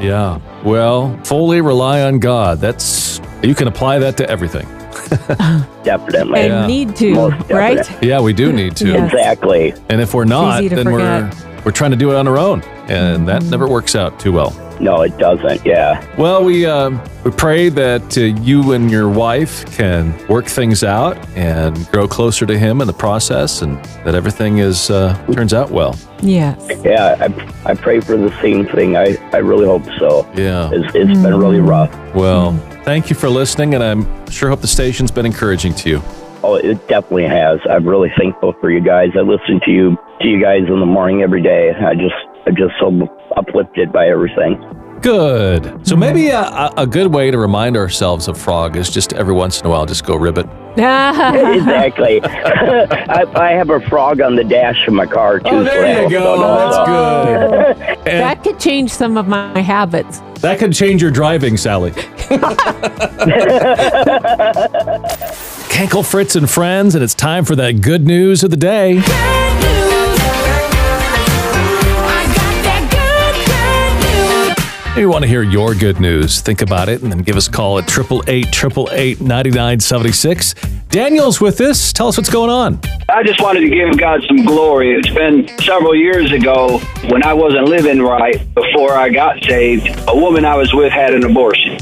Yeah. 0.00 0.38
Well, 0.64 1.18
fully 1.24 1.60
rely 1.60 2.02
on 2.02 2.18
God. 2.18 2.58
That's 2.60 3.20
you 3.42 3.54
can 3.54 3.68
apply 3.68 3.98
that 4.00 4.16
to 4.18 4.28
everything. 4.30 4.66
Definitely. 5.84 6.40
And 6.40 6.48
Yeah. 6.52 6.66
need 6.66 6.96
to, 6.96 7.14
Most 7.14 7.50
right? 7.50 7.76
definite. 7.76 8.02
Yeah, 8.02 8.20
we 8.20 8.32
do 8.32 8.52
need 8.52 8.76
to. 8.76 8.88
Yes. 8.88 9.12
Exactly. 9.12 9.74
And 9.88 10.00
if 10.00 10.12
we're 10.14 10.24
not, 10.24 10.62
then 10.62 10.84
forget. 10.84 10.86
we're 10.86 11.30
trying 11.72 11.90
to 11.90 11.96
do 11.96 12.10
it 12.10 12.16
on 12.16 12.26
our 12.26 12.38
own, 12.38 12.62
and 12.88 13.28
that 13.28 13.42
never 13.44 13.68
works 13.68 13.94
out 13.94 14.18
too 14.18 14.32
well. 14.32 14.54
No, 14.80 15.02
it 15.02 15.16
doesn't. 15.18 15.66
Yeah. 15.66 16.06
Well, 16.16 16.44
we 16.44 16.64
um, 16.64 17.02
we 17.24 17.32
pray 17.32 17.68
that 17.68 18.16
uh, 18.16 18.20
you 18.20 18.72
and 18.72 18.90
your 18.90 19.08
wife 19.08 19.66
can 19.76 20.14
work 20.28 20.46
things 20.46 20.84
out 20.84 21.18
and 21.30 21.86
grow 21.90 22.06
closer 22.06 22.46
to 22.46 22.56
Him 22.56 22.80
in 22.80 22.86
the 22.86 22.92
process, 22.92 23.62
and 23.62 23.84
that 24.04 24.14
everything 24.14 24.58
is 24.58 24.88
uh, 24.90 25.16
turns 25.32 25.52
out 25.52 25.70
well. 25.70 25.98
Yes. 26.22 26.58
Yeah. 26.84 27.16
I, 27.20 27.70
I 27.70 27.74
pray 27.74 28.00
for 28.00 28.16
the 28.16 28.30
same 28.40 28.66
thing. 28.66 28.96
I, 28.96 29.16
I 29.32 29.38
really 29.38 29.66
hope 29.66 29.84
so. 29.98 30.30
Yeah. 30.34 30.70
It's, 30.72 30.94
it's 30.94 31.20
been 31.20 31.34
really 31.36 31.60
rough. 31.60 31.92
Well, 32.14 32.56
thank 32.84 33.10
you 33.10 33.16
for 33.16 33.28
listening, 33.28 33.74
and 33.74 33.82
I'm 33.82 34.30
sure 34.30 34.48
hope 34.48 34.60
the 34.60 34.66
station's 34.68 35.10
been 35.10 35.26
encouraging 35.26 35.74
to 35.74 35.90
you. 35.90 36.02
Oh, 36.44 36.54
it 36.54 36.86
definitely 36.88 37.26
has. 37.26 37.58
I'm 37.68 37.86
really 37.86 38.12
thankful 38.16 38.54
for 38.60 38.70
you 38.70 38.80
guys. 38.80 39.10
I 39.16 39.20
listen 39.20 39.60
to 39.64 39.70
you 39.70 39.96
to 40.20 40.28
you 40.28 40.40
guys 40.42 40.62
in 40.68 40.80
the 40.80 40.86
morning 40.86 41.22
every 41.22 41.42
day. 41.42 41.72
I 41.72 41.94
just 41.94 42.14
I'm 42.46 42.56
just 42.56 42.74
so 42.80 42.90
uplifted 43.36 43.92
by 43.92 44.08
everything. 44.08 44.60
Good. 45.02 45.86
So 45.86 45.94
maybe 45.96 46.28
a, 46.28 46.40
a 46.40 46.72
a 46.78 46.86
good 46.86 47.12
way 47.14 47.30
to 47.30 47.38
remind 47.38 47.76
ourselves 47.76 48.26
of 48.28 48.36
frog 48.36 48.76
is 48.76 48.90
just 48.90 49.12
every 49.12 49.34
once 49.34 49.60
in 49.60 49.66
a 49.66 49.70
while 49.70 49.86
just 49.86 50.04
go 50.04 50.16
ribbit. 50.16 50.46
exactly. 50.78 52.20
I, 52.24 53.24
I 53.34 53.50
have 53.52 53.70
a 53.70 53.80
frog 53.88 54.20
on 54.20 54.36
the 54.36 54.44
dash 54.44 54.86
of 54.86 54.94
my 54.94 55.06
car 55.06 55.40
too. 55.40 55.48
Oh, 55.48 55.64
there 55.64 56.02
you 56.04 56.10
go. 56.10 56.34
out 56.34 56.44
also. 56.44 56.84
That's 56.84 56.88
uh, 56.88 57.74
good. 57.74 57.98
And 58.08 58.20
that 58.22 58.42
could 58.42 58.58
change 58.58 58.90
some 58.90 59.18
of 59.18 59.28
my 59.28 59.60
habits. 59.60 60.20
that 60.40 60.58
could 60.58 60.72
change 60.72 61.02
your 61.02 61.10
driving, 61.10 61.56
Sally. 61.58 61.92
Kenkel, 65.78 66.04
Fritz, 66.04 66.34
and 66.34 66.50
friends, 66.50 66.96
and 66.96 67.04
it's 67.04 67.14
time 67.14 67.44
for 67.44 67.54
that 67.54 67.80
good 67.80 68.04
news 68.04 68.42
of 68.42 68.50
the 68.50 68.56
day. 68.56 68.98
I 68.98 69.02
got 72.34 72.64
that 72.64 72.94
We 74.96 75.06
want 75.06 75.22
to 75.22 75.28
hear 75.28 75.44
your 75.44 75.76
good 75.76 76.00
news. 76.00 76.40
Think 76.40 76.62
about 76.62 76.88
it 76.88 77.02
and 77.02 77.12
then 77.12 77.20
give 77.20 77.36
us 77.36 77.46
a 77.46 77.52
call 77.52 77.78
at 77.78 77.84
888 77.88 79.20
9976. 79.20 80.54
Daniel's 80.88 81.40
with 81.40 81.58
this. 81.58 81.92
Tell 81.92 82.08
us 82.08 82.16
what's 82.16 82.28
going 82.28 82.50
on. 82.50 82.80
I 83.08 83.22
just 83.22 83.40
wanted 83.40 83.60
to 83.60 83.68
give 83.68 83.96
God 83.98 84.20
some 84.26 84.44
glory. 84.44 84.96
It's 84.96 85.10
been 85.10 85.46
several 85.60 85.94
years 85.94 86.32
ago 86.32 86.80
when 87.08 87.22
I 87.22 87.34
wasn't 87.34 87.68
living 87.68 88.02
right 88.02 88.52
before 88.52 88.94
I 88.94 89.10
got 89.10 89.40
saved. 89.44 89.96
A 90.08 90.16
woman 90.16 90.44
I 90.44 90.56
was 90.56 90.74
with 90.74 90.90
had 90.90 91.14
an 91.14 91.22
abortion, 91.22 91.78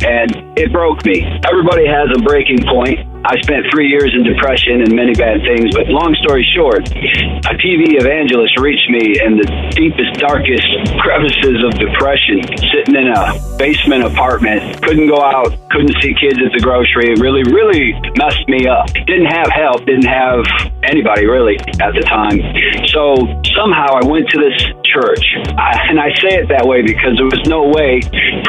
and 0.00 0.30
it 0.56 0.70
broke 0.70 1.04
me. 1.04 1.22
Everybody 1.44 1.88
has 1.88 2.08
a 2.14 2.20
breaking 2.22 2.62
point. 2.66 3.00
I 3.24 3.38
spent 3.40 3.66
three 3.70 3.86
years 3.86 4.10
in 4.14 4.24
depression 4.24 4.82
and 4.82 4.94
many 4.94 5.14
bad 5.14 5.42
things, 5.46 5.70
but 5.74 5.86
long 5.86 6.14
story 6.26 6.42
short, 6.54 6.90
a 6.90 7.54
TV 7.54 7.94
evangelist 7.94 8.58
reached 8.58 8.90
me 8.90 9.14
in 9.22 9.38
the 9.38 9.46
deepest, 9.78 10.18
darkest 10.18 10.66
crevices 10.98 11.62
of 11.62 11.70
depression, 11.78 12.42
sitting 12.74 12.98
in 12.98 13.14
a 13.14 13.38
basement 13.58 14.02
apartment, 14.02 14.82
couldn't 14.82 15.06
go 15.06 15.22
out, 15.22 15.54
couldn't 15.70 15.94
see 16.02 16.18
kids 16.18 16.42
at 16.42 16.50
the 16.50 16.58
grocery. 16.58 17.14
It 17.14 17.22
really, 17.22 17.46
really 17.46 17.94
messed 18.18 18.42
me 18.50 18.66
up. 18.66 18.90
Didn't 19.06 19.30
have 19.30 19.54
help, 19.54 19.86
didn't 19.86 20.10
have 20.10 20.42
anybody 20.82 21.26
really 21.26 21.54
at 21.78 21.94
the 21.94 22.02
time. 22.02 22.42
So 22.90 23.14
somehow 23.54 24.02
I 24.02 24.04
went 24.04 24.28
to 24.34 24.38
this 24.42 24.58
church. 24.82 25.24
I, 25.54 25.78
and 25.88 26.00
I 26.00 26.10
say 26.18 26.42
it 26.42 26.48
that 26.48 26.66
way 26.66 26.82
because 26.82 27.16
there 27.16 27.30
was 27.30 27.40
no 27.46 27.70
way, 27.70 28.02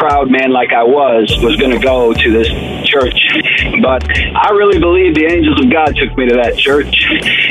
proud 0.03 0.29
man 0.29 0.51
like 0.51 0.73
I 0.73 0.83
was, 0.83 1.33
was 1.41 1.55
going 1.55 1.71
to 1.71 1.79
go 1.79 2.13
to 2.13 2.31
this 2.31 2.49
church. 2.83 3.15
But 3.81 4.03
I 4.35 4.51
really 4.51 4.77
believe 4.77 5.15
the 5.15 5.23
angels 5.25 5.63
of 5.63 5.71
God 5.71 5.95
took 5.95 6.17
me 6.17 6.27
to 6.27 6.35
that 6.43 6.57
church. 6.57 6.91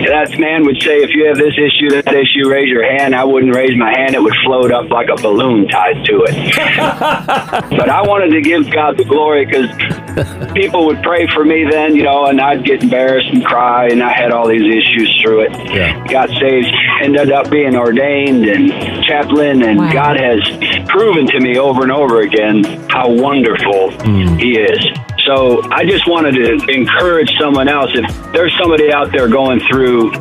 That 0.07 0.39
man 0.39 0.67
would 0.67 0.77
say, 0.83 1.01
if 1.01 1.15
you 1.15 1.25
have 1.29 1.39
this 1.39 1.57
issue, 1.57 1.89
that 2.03 2.13
issue, 2.13 2.51
raise 2.51 2.69
your 2.69 2.85
hand. 2.85 3.15
I 3.15 3.25
wouldn't 3.25 3.55
raise 3.55 3.75
my 3.79 3.97
hand. 3.97 4.15
It 4.15 4.23
would 4.23 4.37
float 4.45 4.71
up 4.71 4.91
like 4.91 5.09
a 5.09 5.17
balloon 5.17 5.67
tied 5.69 6.05
to 6.05 6.25
it. 6.29 6.37
but 7.73 7.89
I 7.89 8.03
wanted 8.03 8.33
to 8.37 8.43
give 8.43 8.71
God 8.71 8.99
the 8.99 9.05
glory 9.05 9.47
because 9.47 9.73
people 10.53 10.85
would 10.87 11.03
pray 11.03 11.27
for 11.29 11.45
me 11.45 11.65
then, 11.65 11.97
you 11.97 12.03
know, 12.03 12.27
and 12.27 12.39
I'd 12.39 12.67
get 12.67 12.83
embarrassed 12.83 13.29
and 13.33 13.43
cry, 13.45 13.89
and 13.89 14.03
I 14.03 14.13
had 14.13 14.31
all 14.31 14.47
these 14.47 14.61
issues 14.61 15.09
through 15.23 15.49
it. 15.49 15.53
Yeah. 15.73 16.07
Got 16.07 16.29
saved, 16.37 16.69
ended 17.01 17.33
up 17.33 17.51
being 17.51 17.77
ordained 17.77 18.45
and 18.45 18.69
chaplain, 19.05 19.63
and 19.63 19.79
Wow. 19.79 19.93
God 19.93 20.21
has 20.21 20.41
proven 20.89 21.27
to 21.29 21.41
me 21.41 21.59
over 21.59 21.83
and 21.83 21.91
over 21.91 22.21
again 22.21 22.42
how 22.89 23.11
wonderful 23.11 23.91
mm. 23.91 24.41
He 24.41 24.59
is. 24.59 24.85
So 25.25 25.63
I 25.71 25.85
just 25.85 26.09
wanted 26.09 26.33
to 26.33 26.67
encourage 26.69 27.31
someone 27.39 27.69
else. 27.69 27.91
If 27.95 28.33
there's 28.33 28.53
somebody 28.59 28.93
out 28.93 29.13
there 29.13 29.29
going 29.29 29.61
through, 29.71 30.13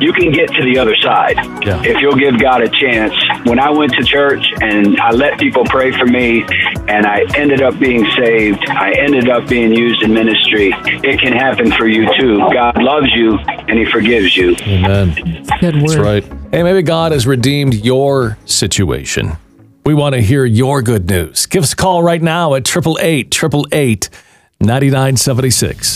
you 0.00 0.12
can 0.12 0.30
get 0.32 0.50
to 0.50 0.62
the 0.64 0.78
other 0.78 0.94
side 0.96 1.36
Yeah. 1.64 1.82
if 1.82 2.00
you'll 2.00 2.16
give 2.16 2.38
God 2.38 2.62
a 2.62 2.68
chance. 2.68 3.14
When 3.44 3.58
I 3.58 3.70
went 3.70 3.92
to 3.94 4.04
church 4.04 4.44
and 4.60 5.00
I 5.00 5.12
let 5.12 5.38
people 5.38 5.64
pray 5.64 5.92
for 5.92 6.04
me, 6.04 6.44
and 6.88 7.06
I 7.06 7.24
ended 7.36 7.62
up 7.62 7.78
being 7.78 8.04
saved, 8.16 8.62
I 8.68 8.92
ended 8.98 9.30
up 9.30 9.48
being 9.48 9.72
used 9.72 10.02
in 10.02 10.12
ministry. 10.12 10.74
It 10.74 11.20
can 11.20 11.32
happen 11.32 11.70
for 11.72 11.86
you 11.86 12.06
too. 12.18 12.38
God 12.52 12.82
loves 12.82 13.10
you 13.14 13.38
and 13.38 13.78
He 13.78 13.86
forgives 13.86 14.36
you. 14.36 14.56
Amen. 14.62 15.14
Good 15.60 15.76
word. 15.76 15.88
That's 15.88 15.96
right. 15.96 16.24
Hey, 16.50 16.62
maybe 16.62 16.82
God 16.82 17.12
has 17.12 17.26
redeemed 17.26 17.74
your 17.74 18.36
situation. 18.44 19.38
We 19.84 19.94
want 19.94 20.14
to 20.14 20.20
hear 20.20 20.44
your 20.44 20.82
good 20.82 21.08
news. 21.08 21.46
Give 21.46 21.62
us 21.62 21.72
a 21.72 21.76
call 21.76 22.02
right 22.02 22.20
now 22.20 22.54
at 22.54 22.68
888 22.68 23.34
888 23.34 24.10
9976. 24.60 25.86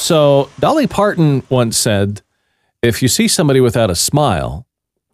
So, 0.00 0.50
Dolly 0.58 0.86
Parton 0.86 1.42
once 1.50 1.76
said, 1.76 2.22
if 2.82 3.02
you 3.02 3.08
see 3.08 3.28
somebody 3.28 3.60
without 3.60 3.90
a 3.90 3.94
smile, 3.94 4.66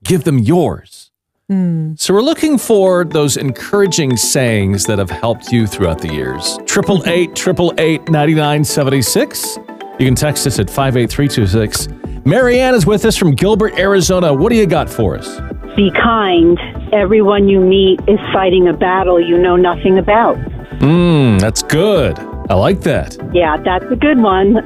give 0.04 0.24
them 0.24 0.38
yours. 0.38 1.10
Hmm. 1.48 1.94
So, 1.96 2.14
we're 2.14 2.22
looking 2.22 2.58
for 2.58 3.04
those 3.04 3.36
encouraging 3.36 4.16
sayings 4.16 4.84
that 4.86 4.98
have 4.98 5.10
helped 5.10 5.50
you 5.50 5.66
throughout 5.66 6.00
the 6.00 6.12
years. 6.12 6.58
888 6.62 7.30
888 7.30 8.08
9976. 8.08 9.58
You 9.98 10.06
can 10.06 10.14
text 10.14 10.46
us 10.46 10.58
at 10.60 10.70
58326. 10.70 11.88
Mary 12.24 12.60
Anne 12.60 12.74
is 12.74 12.86
with 12.86 13.04
us 13.04 13.16
from 13.16 13.32
Gilbert, 13.32 13.76
Arizona. 13.78 14.32
What 14.32 14.50
do 14.50 14.56
you 14.56 14.66
got 14.66 14.88
for 14.88 15.16
us? 15.16 15.61
Be 15.76 15.90
kind. 15.90 16.58
Everyone 16.92 17.48
you 17.48 17.60
meet 17.60 18.00
is 18.06 18.20
fighting 18.32 18.68
a 18.68 18.72
battle 18.72 19.20
you 19.20 19.38
know 19.38 19.56
nothing 19.56 19.98
about. 19.98 20.36
Mmm, 20.80 21.40
that's 21.40 21.62
good. 21.62 22.18
I 22.50 22.54
like 22.54 22.80
that. 22.82 23.16
Yeah, 23.32 23.56
that's 23.56 23.84
a 23.86 23.96
good 23.96 24.18
one. 24.18 24.56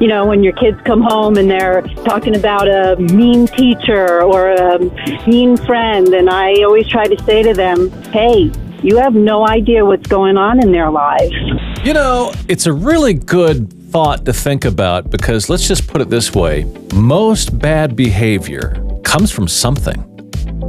You 0.00 0.08
know, 0.08 0.26
when 0.26 0.42
your 0.42 0.54
kids 0.54 0.80
come 0.84 1.02
home 1.02 1.36
and 1.36 1.50
they're 1.50 1.82
talking 2.04 2.34
about 2.34 2.66
a 2.66 2.96
mean 2.96 3.46
teacher 3.46 4.22
or 4.22 4.50
a 4.50 4.78
mean 5.28 5.56
friend, 5.56 6.08
and 6.08 6.28
I 6.28 6.62
always 6.64 6.88
try 6.88 7.06
to 7.06 7.22
say 7.24 7.42
to 7.42 7.52
them, 7.52 7.90
hey, 8.10 8.50
you 8.82 8.96
have 8.96 9.14
no 9.14 9.46
idea 9.46 9.84
what's 9.84 10.06
going 10.06 10.36
on 10.36 10.60
in 10.60 10.72
their 10.72 10.90
lives. 10.90 11.34
You 11.84 11.92
know, 11.92 12.32
it's 12.48 12.66
a 12.66 12.72
really 12.72 13.14
good 13.14 13.72
thought 13.90 14.24
to 14.24 14.32
think 14.32 14.64
about 14.64 15.10
because 15.10 15.48
let's 15.48 15.68
just 15.68 15.86
put 15.86 16.00
it 16.00 16.10
this 16.10 16.34
way 16.34 16.64
most 16.92 17.58
bad 17.58 17.94
behavior 17.96 18.82
comes 19.04 19.30
from 19.30 19.46
something. 19.46 20.05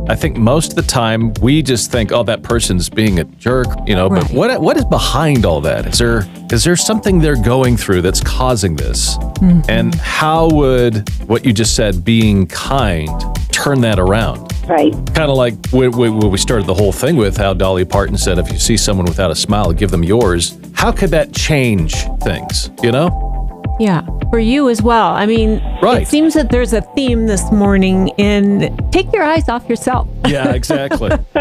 I 0.09 0.15
think 0.15 0.37
most 0.37 0.69
of 0.69 0.75
the 0.75 0.83
time 0.83 1.33
we 1.41 1.61
just 1.61 1.91
think, 1.91 2.11
oh, 2.11 2.23
that 2.23 2.41
person's 2.41 2.89
being 2.89 3.19
a 3.19 3.25
jerk, 3.25 3.67
you 3.85 3.95
know, 3.95 4.09
but 4.09 4.29
what 4.31 4.61
what 4.61 4.77
is 4.77 4.85
behind 4.85 5.45
all 5.45 5.59
that? 5.61 5.85
Is 5.85 5.97
there 5.97 6.23
is 6.51 6.63
there 6.63 6.77
something 6.77 7.19
they're 7.19 7.41
going 7.41 7.75
through 7.75 8.01
that's 8.01 8.21
causing 8.21 8.75
this? 8.75 9.17
Mm-hmm. 9.17 9.69
And 9.69 9.95
how 9.95 10.49
would 10.49 11.09
what 11.27 11.45
you 11.45 11.51
just 11.51 11.75
said, 11.75 12.05
being 12.05 12.47
kind, 12.47 13.09
turn 13.51 13.81
that 13.81 13.99
around? 13.99 14.51
Right. 14.67 14.93
Kind 15.13 15.29
of 15.29 15.37
like 15.37 15.55
what 15.71 15.95
what 15.95 16.31
we 16.31 16.37
started 16.37 16.67
the 16.67 16.73
whole 16.73 16.93
thing 16.93 17.17
with, 17.17 17.35
how 17.35 17.53
Dolly 17.53 17.85
Parton 17.85 18.17
said, 18.17 18.37
if 18.37 18.51
you 18.51 18.59
see 18.59 18.77
someone 18.77 19.05
without 19.05 19.31
a 19.31 19.35
smile, 19.35 19.73
give 19.73 19.91
them 19.91 20.03
yours. 20.03 20.57
How 20.73 20.91
could 20.91 21.09
that 21.09 21.33
change 21.33 21.95
things, 22.21 22.69
you 22.81 22.91
know? 22.91 23.26
Yeah, 23.79 24.01
for 24.31 24.39
you 24.39 24.69
as 24.69 24.81
well. 24.81 25.09
I 25.09 25.25
mean, 25.25 25.61
Right. 25.81 26.01
it 26.01 26.07
seems 26.07 26.33
that 26.33 26.49
there's 26.49 26.73
a 26.73 26.81
theme 26.81 27.27
this 27.27 27.51
morning 27.51 28.09
in 28.17 28.75
take 28.91 29.11
your 29.13 29.23
eyes 29.23 29.47
off 29.49 29.69
yourself. 29.69 30.07
Yeah, 30.27 30.51
exactly. 30.53 31.11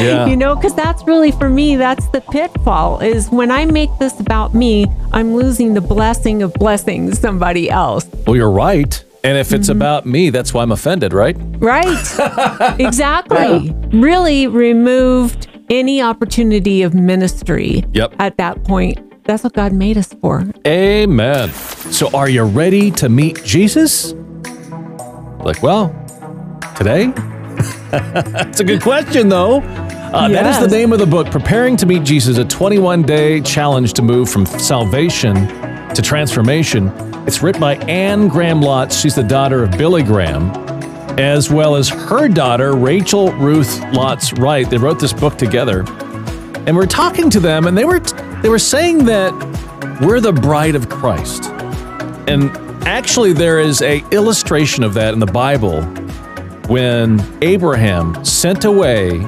yeah. 0.00 0.26
You 0.26 0.36
know, 0.36 0.54
because 0.54 0.74
that's 0.74 1.02
really 1.06 1.32
for 1.32 1.48
me, 1.48 1.76
that's 1.76 2.06
the 2.08 2.20
pitfall 2.20 3.00
is 3.00 3.30
when 3.30 3.50
I 3.50 3.64
make 3.64 3.90
this 3.98 4.18
about 4.20 4.54
me, 4.54 4.86
I'm 5.12 5.34
losing 5.34 5.74
the 5.74 5.80
blessing 5.80 6.42
of 6.42 6.54
blessing 6.54 7.14
somebody 7.14 7.68
else. 7.68 8.06
well, 8.26 8.36
you're 8.36 8.50
right. 8.50 9.04
And 9.24 9.38
if 9.38 9.52
it's 9.52 9.68
mm-hmm. 9.68 9.78
about 9.78 10.04
me, 10.06 10.30
that's 10.30 10.52
why 10.52 10.62
I'm 10.62 10.72
offended, 10.72 11.12
right? 11.12 11.36
Right. 11.58 12.76
exactly. 12.80 13.72
Really 13.92 14.46
removed 14.48 15.48
any 15.70 16.02
opportunity 16.02 16.82
of 16.82 16.92
ministry 16.92 17.84
Yep. 17.92 18.14
at 18.18 18.36
that 18.38 18.64
point. 18.64 18.98
That's 19.24 19.44
what 19.44 19.52
God 19.52 19.72
made 19.72 19.96
us 19.98 20.12
for. 20.14 20.44
Amen. 20.66 21.50
So, 21.50 22.10
are 22.12 22.28
you 22.28 22.42
ready 22.44 22.90
to 22.92 23.08
meet 23.08 23.42
Jesus? 23.44 24.12
Like, 25.44 25.62
well, 25.62 25.88
today? 26.76 27.06
That's 27.90 28.60
a 28.60 28.64
good 28.64 28.82
question, 28.82 29.28
though. 29.28 29.60
Uh, 29.60 30.28
That 30.28 30.46
is 30.46 30.70
the 30.70 30.76
name 30.76 30.92
of 30.92 30.98
the 30.98 31.06
book, 31.06 31.30
Preparing 31.30 31.76
to 31.78 31.86
Meet 31.86 32.02
Jesus, 32.04 32.38
a 32.38 32.44
21 32.44 33.02
day 33.02 33.40
challenge 33.40 33.92
to 33.94 34.02
move 34.02 34.28
from 34.28 34.44
salvation 34.46 35.34
to 35.94 36.02
transformation. 36.02 36.88
It's 37.26 37.42
written 37.42 37.60
by 37.60 37.76
Anne 37.76 38.28
Graham 38.28 38.60
Lotz. 38.60 39.00
She's 39.00 39.14
the 39.14 39.22
daughter 39.22 39.62
of 39.62 39.70
Billy 39.72 40.02
Graham, 40.02 40.50
as 41.18 41.50
well 41.50 41.76
as 41.76 41.88
her 41.88 42.28
daughter, 42.28 42.74
Rachel 42.74 43.32
Ruth 43.34 43.78
Lotz 43.92 44.36
Wright. 44.38 44.68
They 44.68 44.78
wrote 44.78 44.98
this 44.98 45.12
book 45.12 45.36
together. 45.38 45.84
And 46.66 46.76
we're 46.76 46.86
talking 46.86 47.30
to 47.30 47.40
them, 47.40 47.66
and 47.66 47.76
they 47.76 47.84
were 47.84 48.00
they 48.42 48.48
were 48.48 48.58
saying 48.58 49.04
that 49.06 49.32
we're 50.00 50.20
the 50.20 50.32
bride 50.32 50.74
of 50.74 50.88
Christ. 50.88 51.44
And 52.28 52.50
actually, 52.86 53.32
there 53.32 53.60
is 53.60 53.82
a 53.82 53.98
illustration 54.10 54.82
of 54.82 54.94
that 54.94 55.14
in 55.14 55.20
the 55.20 55.26
Bible 55.26 55.82
when 56.68 57.20
Abraham 57.42 58.24
sent 58.24 58.64
away 58.64 59.20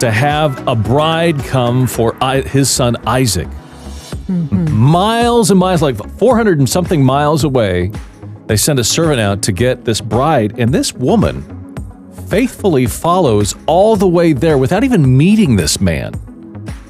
to 0.00 0.10
have 0.10 0.66
a 0.66 0.74
bride 0.74 1.38
come 1.44 1.86
for 1.86 2.14
his 2.44 2.68
son 2.68 2.96
Isaac. 3.06 3.48
Mm-hmm. 4.28 4.72
Miles 4.72 5.50
and 5.50 5.60
miles, 5.60 5.82
like 5.82 5.96
400 6.18 6.58
and 6.58 6.68
something 6.68 7.04
miles 7.04 7.44
away, 7.44 7.92
they 8.46 8.56
send 8.56 8.78
a 8.78 8.84
servant 8.84 9.20
out 9.20 9.42
to 9.42 9.52
get 9.52 9.84
this 9.84 10.00
bride, 10.00 10.58
and 10.58 10.72
this 10.72 10.92
woman 10.92 11.42
faithfully 12.28 12.86
follows 12.86 13.54
all 13.66 13.94
the 13.94 14.08
way 14.08 14.32
there 14.32 14.58
without 14.58 14.82
even 14.82 15.16
meeting 15.16 15.56
this 15.56 15.80
man. 15.80 16.12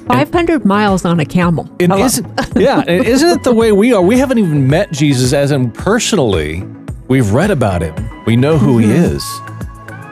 500 0.07 0.65
miles 0.65 1.05
on 1.05 1.19
a 1.19 1.25
camel. 1.25 1.69
And 1.79 1.93
isn't 1.93 2.27
yeah, 2.55 2.83
and 2.87 3.05
isn't 3.05 3.29
it 3.29 3.43
the 3.43 3.53
way 3.53 3.71
we 3.71 3.93
are? 3.93 4.01
We 4.01 4.17
haven't 4.17 4.37
even 4.39 4.67
met 4.67 4.91
Jesus 4.91 5.33
as 5.33 5.51
in 5.51 5.71
personally. 5.71 6.63
We've 7.07 7.31
read 7.31 7.51
about 7.51 7.81
him. 7.81 7.95
We 8.25 8.35
know 8.35 8.57
who 8.57 8.77
he 8.79 8.87
mm-hmm. 8.87 9.15
is. 9.15 9.56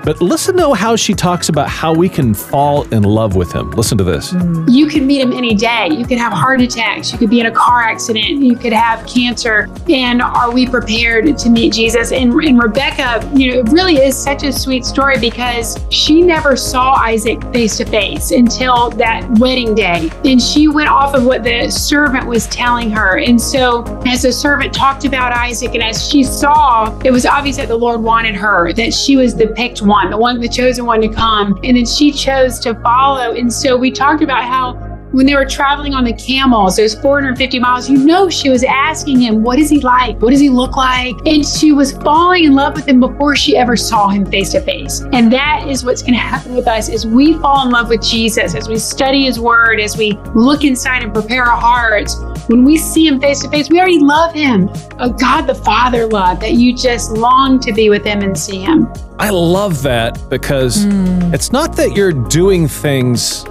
But 0.05 0.21
listen 0.21 0.55
to 0.57 0.75
how 0.75 0.95
she 0.95 1.15
talks 1.15 1.49
about 1.49 1.67
how 1.67 1.91
we 1.91 2.07
can 2.07 2.35
fall 2.35 2.83
in 2.93 3.01
love 3.01 3.35
with 3.35 3.51
him. 3.51 3.71
Listen 3.71 3.97
to 3.97 4.03
this. 4.03 4.33
You 4.67 4.85
could 4.85 5.01
meet 5.01 5.19
him 5.19 5.33
any 5.33 5.55
day. 5.55 5.89
You 5.89 6.05
could 6.05 6.19
have 6.19 6.31
heart 6.31 6.61
attacks. 6.61 7.11
You 7.11 7.17
could 7.17 7.31
be 7.31 7.39
in 7.39 7.47
a 7.47 7.51
car 7.51 7.81
accident. 7.81 8.43
You 8.43 8.55
could 8.55 8.71
have 8.71 9.07
cancer. 9.07 9.67
And 9.89 10.21
are 10.21 10.51
we 10.51 10.67
prepared 10.67 11.35
to 11.39 11.49
meet 11.49 11.73
Jesus? 11.73 12.11
And, 12.11 12.31
and 12.33 12.61
Rebecca, 12.61 13.27
you 13.33 13.51
know, 13.51 13.59
it 13.61 13.69
really 13.69 13.95
is 13.95 14.15
such 14.15 14.43
a 14.43 14.53
sweet 14.53 14.85
story 14.85 15.17
because 15.17 15.83
she 15.89 16.21
never 16.21 16.55
saw 16.55 16.93
Isaac 16.93 17.41
face 17.51 17.77
to 17.77 17.85
face 17.85 18.29
until 18.29 18.91
that 18.91 19.27
wedding 19.39 19.73
day. 19.73 20.11
And 20.23 20.39
she 20.39 20.67
went 20.67 20.89
off 20.89 21.15
of 21.15 21.25
what 21.25 21.43
the 21.43 21.71
servant 21.71 22.27
was 22.27 22.45
telling 22.47 22.91
her. 22.91 23.17
And 23.17 23.41
so, 23.41 23.83
as 24.05 24.21
the 24.21 24.31
servant 24.31 24.71
talked 24.71 25.05
about 25.05 25.31
Isaac, 25.31 25.73
and 25.73 25.81
as 25.81 26.07
she 26.07 26.23
saw, 26.23 26.95
it 27.03 27.09
was 27.09 27.25
obvious 27.25 27.57
that 27.57 27.69
the 27.69 27.75
Lord 27.75 28.03
wanted 28.03 28.35
her, 28.35 28.71
that 28.73 28.93
she 28.93 29.17
was 29.17 29.35
the 29.35 29.47
picked 29.47 29.81
one, 29.81 29.94
the 30.09 30.17
one, 30.17 30.39
the 30.39 30.49
chosen 30.49 30.85
one 30.85 31.01
to 31.01 31.09
come. 31.09 31.59
And 31.63 31.77
then 31.77 31.85
she 31.85 32.11
chose 32.11 32.59
to 32.59 32.75
follow. 32.81 33.31
And 33.31 33.51
so, 33.51 33.77
we 33.77 33.91
talked 33.91 34.21
about 34.21 34.43
how 34.43 34.73
when 35.15 35.25
they 35.25 35.33
were 35.33 35.45
traveling 35.45 35.93
on 35.93 36.03
the 36.03 36.11
camels, 36.11 36.75
those 36.75 36.93
450 36.95 37.57
miles, 37.57 37.89
you 37.89 37.97
know, 37.97 38.29
she 38.29 38.49
was 38.49 38.65
asking 38.65 39.21
him, 39.21 39.43
What 39.43 39.57
is 39.57 39.69
he 39.69 39.79
like? 39.79 40.21
What 40.21 40.31
does 40.31 40.41
he 40.41 40.49
look 40.49 40.75
like? 40.75 41.15
And 41.25 41.45
she 41.45 41.71
was 41.71 41.93
falling 41.93 42.43
in 42.43 42.53
love 42.53 42.75
with 42.75 42.85
him 42.85 42.99
before 42.99 43.33
she 43.33 43.55
ever 43.55 43.77
saw 43.77 44.09
him 44.09 44.25
face 44.25 44.51
to 44.51 44.59
face. 44.59 45.05
And 45.13 45.31
that 45.31 45.69
is 45.69 45.85
what's 45.85 46.01
going 46.01 46.15
to 46.15 46.19
happen 46.19 46.53
with 46.53 46.67
us 46.67 46.89
as 46.89 47.07
we 47.07 47.33
fall 47.35 47.65
in 47.65 47.71
love 47.71 47.87
with 47.87 48.01
Jesus, 48.01 48.55
as 48.55 48.67
we 48.67 48.77
study 48.77 49.23
his 49.23 49.39
word, 49.39 49.79
as 49.79 49.95
we 49.95 50.19
look 50.35 50.65
inside 50.65 51.01
and 51.01 51.13
prepare 51.13 51.45
our 51.45 51.57
hearts. 51.57 52.17
When 52.47 52.65
we 52.65 52.77
see 52.77 53.07
him 53.07 53.21
face 53.21 53.41
to 53.43 53.49
face, 53.49 53.69
we 53.69 53.79
already 53.79 53.99
love 53.99 54.33
him. 54.33 54.67
A 54.99 55.09
God 55.09 55.43
the 55.43 55.55
Father 55.55 56.07
love 56.07 56.41
that 56.41 56.55
you 56.55 56.75
just 56.75 57.11
long 57.11 57.61
to 57.61 57.71
be 57.71 57.89
with 57.89 58.03
him 58.03 58.21
and 58.21 58.37
see 58.37 58.59
him. 58.59 58.91
I 59.17 59.29
love 59.29 59.81
that 59.83 60.21
because 60.29 60.83
hmm. 60.83 61.33
it's 61.33 61.53
not 61.53 61.77
that 61.77 61.95
you're 61.95 62.11
doing 62.11 62.67
things 62.67 63.45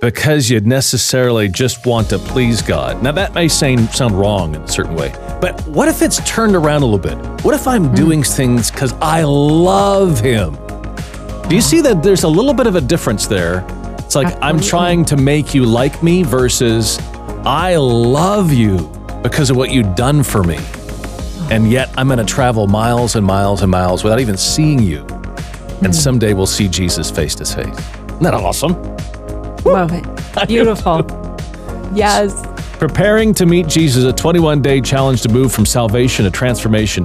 because 0.00 0.48
you 0.48 0.60
necessarily 0.60 1.48
just 1.48 1.84
want 1.84 2.08
to 2.10 2.18
please 2.18 2.62
God. 2.62 3.02
Now, 3.02 3.12
that 3.12 3.34
may 3.34 3.48
sound, 3.48 3.90
sound 3.90 4.18
wrong 4.18 4.54
in 4.54 4.62
a 4.62 4.68
certain 4.68 4.94
way, 4.94 5.12
but 5.40 5.60
what 5.66 5.88
if 5.88 6.02
it's 6.02 6.18
turned 6.28 6.54
around 6.54 6.82
a 6.82 6.86
little 6.86 6.98
bit? 6.98 7.16
What 7.44 7.54
if 7.54 7.66
I'm 7.66 7.86
hmm. 7.86 7.94
doing 7.94 8.22
things 8.22 8.70
because 8.70 8.92
I 8.94 9.22
love 9.24 10.20
Him? 10.20 10.56
Do 11.48 11.54
you 11.54 11.62
see 11.62 11.80
that 11.80 12.02
there's 12.02 12.24
a 12.24 12.28
little 12.28 12.54
bit 12.54 12.66
of 12.66 12.76
a 12.76 12.80
difference 12.80 13.26
there? 13.26 13.64
It's 13.98 14.14
like 14.14 14.36
I'm 14.40 14.60
trying 14.60 15.04
to 15.06 15.16
make 15.16 15.54
you 15.54 15.64
like 15.64 16.02
me 16.02 16.22
versus 16.22 16.98
I 17.44 17.76
love 17.76 18.52
you 18.52 18.78
because 19.22 19.50
of 19.50 19.56
what 19.56 19.72
you've 19.72 19.94
done 19.94 20.22
for 20.22 20.44
me. 20.44 20.58
And 21.50 21.70
yet 21.70 21.90
I'm 21.96 22.06
going 22.06 22.18
to 22.18 22.24
travel 22.24 22.66
miles 22.66 23.16
and 23.16 23.26
miles 23.26 23.62
and 23.62 23.70
miles 23.70 24.04
without 24.04 24.20
even 24.20 24.36
seeing 24.36 24.80
you. 24.80 25.00
And 25.80 25.86
hmm. 25.86 25.92
someday 25.92 26.34
we'll 26.34 26.46
see 26.46 26.68
Jesus 26.68 27.10
face 27.10 27.34
to 27.36 27.44
face. 27.44 27.66
Isn't 27.66 28.22
that 28.22 28.34
awesome? 28.34 28.97
Love 29.72 29.92
it. 29.92 30.04
Beautiful. 30.48 31.04
yes. 31.94 32.44
Preparing 32.78 33.34
to 33.34 33.44
meet 33.46 33.66
Jesus, 33.66 34.04
a 34.04 34.12
21 34.12 34.62
day 34.62 34.80
challenge 34.80 35.22
to 35.22 35.28
move 35.28 35.52
from 35.52 35.66
salvation 35.66 36.24
to 36.24 36.30
transformation. 36.30 37.04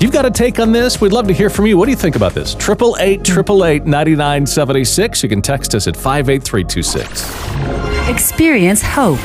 You've 0.00 0.10
got 0.12 0.26
a 0.26 0.30
take 0.30 0.58
on 0.58 0.72
this. 0.72 1.00
We'd 1.00 1.12
love 1.12 1.28
to 1.28 1.32
hear 1.32 1.48
from 1.48 1.66
you. 1.66 1.78
What 1.78 1.84
do 1.86 1.92
you 1.92 1.96
think 1.96 2.16
about 2.16 2.34
this? 2.34 2.54
888 2.56 3.20
888 3.30 3.86
9976. 3.86 5.22
You 5.22 5.28
can 5.28 5.40
text 5.40 5.72
us 5.74 5.86
at 5.86 5.96
58326. 5.96 8.08
Experience 8.10 8.82
hope. 8.82 9.18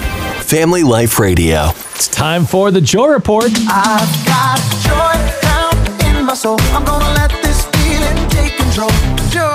Family 0.43 0.83
Life 0.83 1.17
Radio. 1.19 1.69
It's 1.95 2.07
time 2.07 2.45
for 2.45 2.69
the 2.71 2.79
Joy 2.81 3.07
Report. 3.07 3.45
I've 3.67 4.25
got 4.25 4.59
joy 4.83 5.17
down 5.41 5.75
in 6.15 6.24
my 6.25 6.36
soul. 6.36 6.57
I'm 6.71 6.86
gonna 6.86 7.13
let 7.15 7.31
this 7.41 7.65
feeling 7.65 8.29
take 8.29 8.55
control. 8.55 8.91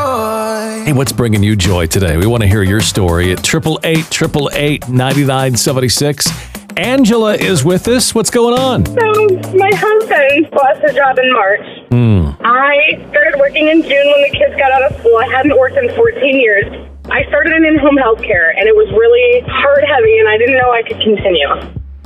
Joy. 0.04 0.82
Hey, 0.84 0.92
what's 0.92 1.12
bringing 1.12 1.42
you 1.42 1.56
joy 1.56 1.86
today? 1.86 2.18
We 2.18 2.26
want 2.26 2.42
to 2.42 2.46
hear 2.46 2.62
your 2.62 2.82
story 2.82 3.32
at 3.32 3.38
888 3.40 4.04
888 4.12 4.88
9976. 4.88 6.28
Angela 6.76 7.34
is 7.36 7.64
with 7.64 7.88
us. 7.88 8.14
What's 8.14 8.28
going 8.28 8.52
on? 8.58 8.84
So 8.84 9.08
my 9.56 9.70
husband 9.72 10.52
lost 10.52 10.82
his 10.82 10.94
job 10.94 11.18
in 11.18 11.32
March. 11.32 11.64
Hmm. 11.88 12.36
I 12.44 13.00
started 13.08 13.40
working 13.40 13.68
in 13.68 13.80
June 13.80 14.06
when 14.12 14.22
the 14.28 14.36
kids 14.36 14.54
got 14.60 14.72
out 14.72 14.92
of 14.92 15.00
school. 15.00 15.16
I 15.16 15.26
hadn't 15.28 15.56
worked 15.56 15.78
in 15.78 15.88
14 15.96 16.36
years. 16.38 16.66
I 17.08 17.24
started 17.28 17.54
in 17.54 17.64
in-home 17.64 17.96
health 17.96 18.20
care, 18.20 18.50
and 18.50 18.68
it 18.68 18.76
was 18.76 18.92
really 18.92 19.40
heart 19.48 19.84
heavy, 19.88 20.18
and 20.18 20.28
I 20.28 20.36
didn't 20.36 20.58
know 20.58 20.70
I 20.70 20.82
could 20.82 21.00
continue. 21.00 21.48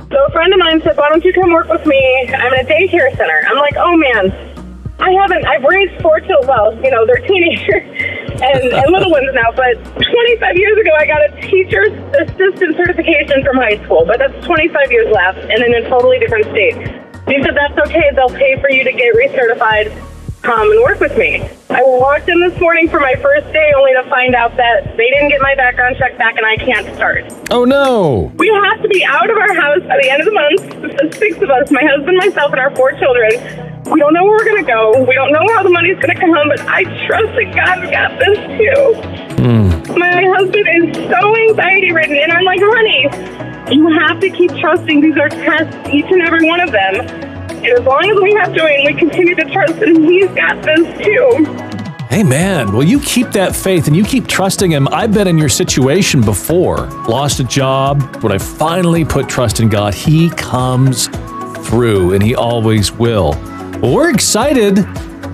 So 0.09 0.25
a 0.25 0.31
friend 0.31 0.53
of 0.53 0.59
mine 0.59 0.81
said, 0.81 0.95
"Why 0.95 1.09
don't 1.09 1.23
you 1.23 1.33
come 1.33 1.51
work 1.51 1.67
with 1.67 1.85
me? 1.85 1.99
I'm 2.31 2.53
in 2.53 2.59
a 2.61 2.69
daycare 2.69 3.11
center." 3.15 3.43
I'm 3.47 3.57
like, 3.57 3.75
"Oh 3.77 3.95
man, 3.95 4.48
I 4.99 5.11
haven't. 5.15 5.45
I've 5.47 5.63
raised 5.63 6.01
four 6.01 6.19
children. 6.19 6.47
Well, 6.47 6.75
you 6.83 6.91
know, 6.91 7.05
they're 7.05 7.23
teenagers 7.23 7.83
and, 8.43 8.63
and 8.73 8.87
little 8.91 9.11
ones 9.11 9.29
now. 9.33 9.51
But 9.55 9.79
25 9.95 10.57
years 10.57 10.77
ago, 10.79 10.91
I 10.97 11.05
got 11.05 11.21
a 11.23 11.41
teacher's 11.41 11.93
assistant 12.19 12.75
certification 12.75 13.43
from 13.43 13.57
high 13.57 13.81
school. 13.85 14.03
But 14.05 14.19
that's 14.19 14.45
25 14.45 14.91
years 14.91 15.11
left, 15.11 15.39
and 15.39 15.63
in 15.63 15.85
a 15.85 15.89
totally 15.89 16.19
different 16.19 16.45
state. 16.51 16.75
He 17.27 17.41
said 17.43 17.55
that's 17.55 17.77
okay. 17.87 18.11
They'll 18.15 18.29
pay 18.29 18.59
for 18.59 18.69
you 18.69 18.83
to 18.83 18.91
get 18.91 19.15
recertified. 19.15 19.93
Come 20.41 20.71
and 20.71 20.81
work 20.81 20.99
with 20.99 21.17
me. 21.17 21.47
I 21.71 21.83
walked 21.83 22.27
in 22.27 22.39
this 22.41 22.59
morning 22.59 22.89
for 22.89 22.99
my 22.99 23.13
first 23.21 23.45
day, 23.53 23.71
only 23.77 23.93
to 23.93 24.01
find 24.09 24.33
out 24.33 24.57
that 24.57 24.97
they 24.97 25.05
didn't 25.05 25.29
get 25.29 25.39
my 25.39 25.53
background 25.53 25.97
check 25.99 26.17
back, 26.17 26.35
and 26.35 26.43
I 26.43 26.57
can't 26.57 26.95
start. 26.95 27.29
Oh, 27.51 27.63
no. 27.63 28.31
We 28.37 28.49
have 28.49 28.81
to 28.81 28.89
be 28.89 29.05
out 29.05 29.29
of 29.29 29.37
our 29.37 29.53
house 29.53 29.85
by 29.85 30.01
the 30.01 30.09
end 30.09 30.19
of 30.19 30.25
the 30.25 30.33
month. 30.33 30.81
The 30.81 31.15
six 31.15 31.37
of 31.37 31.49
us, 31.51 31.69
my 31.69 31.85
husband, 31.85 32.17
myself, 32.17 32.53
and 32.53 32.59
our 32.59 32.75
four 32.75 32.93
children. 32.97 33.37
We 33.85 33.99
don't 34.01 34.15
know 34.15 34.25
where 34.25 34.41
we're 34.41 34.49
going 34.49 34.65
to 34.65 34.71
go. 34.71 34.97
We 35.05 35.13
don't 35.13 35.31
know 35.31 35.45
how 35.53 35.61
the 35.61 35.69
money's 35.69 36.01
going 36.01 36.09
to 36.09 36.19
come, 36.19 36.49
but 36.49 36.61
I 36.65 36.89
trust 37.05 37.37
that 37.37 37.53
God's 37.53 37.85
got 37.93 38.17
this 38.17 38.37
too. 38.57 38.81
Hmm. 39.37 39.69
My 39.93 40.25
husband 40.25 40.65
is 40.73 40.97
so 41.05 41.21
anxiety 41.37 41.91
ridden, 41.93 42.17
and 42.17 42.33
I'm 42.33 42.45
like, 42.49 42.61
honey, 42.65 43.05
you 43.69 43.85
have 43.93 44.19
to 44.21 44.29
keep 44.31 44.57
trusting. 44.57 45.01
These 45.01 45.21
are 45.21 45.29
tests, 45.29 45.77
each 45.93 46.09
and 46.09 46.23
every 46.23 46.49
one 46.49 46.61
of 46.61 46.71
them. 46.71 47.28
And 47.69 47.79
as 47.79 47.85
long 47.85 48.09
as 48.09 48.17
we 48.19 48.33
have 48.33 48.55
and 48.55 48.85
we 48.85 48.93
continue 48.95 49.35
to 49.35 49.45
trust 49.45 49.75
him, 49.75 50.03
he's 50.03 50.29
got 50.29 50.59
this 50.63 51.05
too. 51.05 51.69
Hey, 52.09 52.23
man, 52.23 52.73
well, 52.73 52.81
you 52.81 52.99
keep 53.01 53.29
that 53.33 53.55
faith 53.55 53.85
and 53.85 53.95
you 53.95 54.03
keep 54.03 54.25
trusting 54.25 54.71
Him. 54.71 54.87
I've 54.91 55.13
been 55.13 55.27
in 55.27 55.37
your 55.37 55.49
situation 55.49 56.21
before. 56.21 56.87
Lost 57.07 57.39
a 57.39 57.43
job. 57.43 58.23
When 58.23 58.31
I 58.31 58.39
finally 58.39 59.05
put 59.05 59.29
trust 59.29 59.59
in 59.59 59.69
God, 59.69 59.93
He 59.93 60.31
comes 60.31 61.07
through 61.67 62.13
and 62.13 62.23
He 62.23 62.33
always 62.33 62.91
will. 62.91 63.33
Well, 63.79 63.93
we're 63.93 64.09
excited 64.09 64.77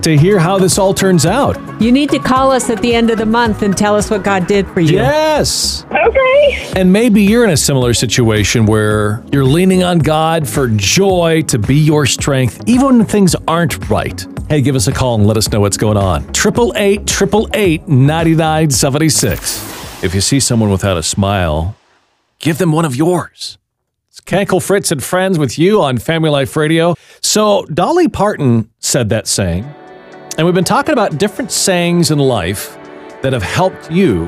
to 0.06 0.16
hear 0.16 0.38
how 0.38 0.56
this 0.56 0.78
all 0.78 0.94
turns 0.94 1.26
out. 1.26 1.58
You 1.82 1.90
need 1.90 2.10
to 2.10 2.20
call 2.20 2.52
us 2.52 2.70
at 2.70 2.80
the 2.80 2.94
end 2.94 3.10
of 3.10 3.18
the 3.18 3.26
month 3.26 3.62
and 3.62 3.76
tell 3.76 3.96
us 3.96 4.08
what 4.08 4.22
God 4.22 4.46
did 4.46 4.64
for 4.68 4.78
you. 4.78 4.98
Yes. 4.98 5.84
Okay. 5.90 6.72
And 6.76 6.92
maybe 6.92 7.24
you're 7.24 7.42
in 7.42 7.50
a 7.50 7.56
similar 7.56 7.92
situation 7.92 8.66
where 8.66 9.24
you're 9.32 9.44
leaning 9.44 9.82
on 9.82 9.98
God 9.98 10.48
for 10.48 10.68
joy 10.68 11.42
to 11.48 11.58
be 11.58 11.74
your 11.74 12.06
strength, 12.06 12.62
even 12.68 12.98
when 12.98 13.04
things 13.04 13.34
aren't 13.48 13.90
right. 13.90 14.24
Hey, 14.48 14.62
give 14.62 14.76
us 14.76 14.86
a 14.86 14.92
call 14.92 15.16
and 15.16 15.26
let 15.26 15.36
us 15.36 15.50
know 15.50 15.58
what's 15.58 15.76
going 15.76 15.96
on. 15.96 16.22
888 16.22 17.00
888 17.00 17.88
9976. 17.88 20.04
If 20.04 20.14
you 20.14 20.20
see 20.20 20.38
someone 20.38 20.70
without 20.70 20.96
a 20.96 21.02
smile, 21.02 21.74
give 22.38 22.58
them 22.58 22.70
one 22.70 22.84
of 22.84 22.94
yours. 22.94 23.58
It's 24.10 24.20
Cankle 24.20 24.62
Fritz 24.62 24.92
and 24.92 25.02
Friends 25.02 25.36
with 25.36 25.58
you 25.58 25.82
on 25.82 25.98
Family 25.98 26.30
Life 26.30 26.56
Radio. 26.56 26.94
So, 27.20 27.64
Dolly 27.64 28.06
Parton 28.06 28.70
said 28.78 29.08
that 29.08 29.26
saying, 29.26 29.68
and 30.36 30.46
we've 30.46 30.54
been 30.54 30.64
talking 30.64 30.92
about 30.92 31.18
different 31.18 31.50
sayings 31.50 32.10
in 32.10 32.18
life 32.18 32.76
that 33.22 33.32
have 33.32 33.42
helped 33.42 33.90
you. 33.90 34.26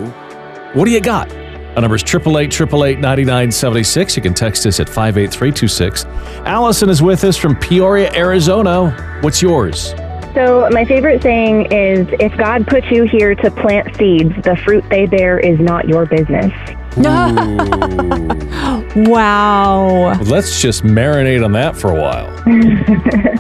What 0.72 0.86
do 0.86 0.90
you 0.90 1.00
got? 1.00 1.30
Our 1.76 1.82
number 1.82 1.96
is 1.96 2.02
888 2.02 2.98
9976. 2.98 4.16
You 4.16 4.22
can 4.22 4.34
text 4.34 4.64
us 4.66 4.80
at 4.80 4.88
58326. 4.88 6.06
Alison 6.46 6.88
is 6.88 7.02
with 7.02 7.24
us 7.24 7.36
from 7.36 7.56
Peoria, 7.56 8.10
Arizona. 8.14 9.18
What's 9.20 9.42
yours? 9.42 9.94
So, 10.34 10.68
my 10.72 10.84
favorite 10.84 11.22
saying 11.22 11.72
is 11.72 12.08
if 12.20 12.36
God 12.38 12.66
put 12.66 12.84
you 12.86 13.04
here 13.04 13.34
to 13.34 13.50
plant 13.50 13.94
seeds, 13.96 14.34
the 14.42 14.56
fruit 14.56 14.84
they 14.88 15.06
bear 15.06 15.38
is 15.38 15.60
not 15.60 15.88
your 15.88 16.06
business. 16.06 16.52
wow. 19.08 20.20
Let's 20.22 20.60
just 20.60 20.82
marinate 20.82 21.44
on 21.44 21.52
that 21.52 21.76
for 21.76 21.90
a 21.90 22.00
while. 22.00 22.28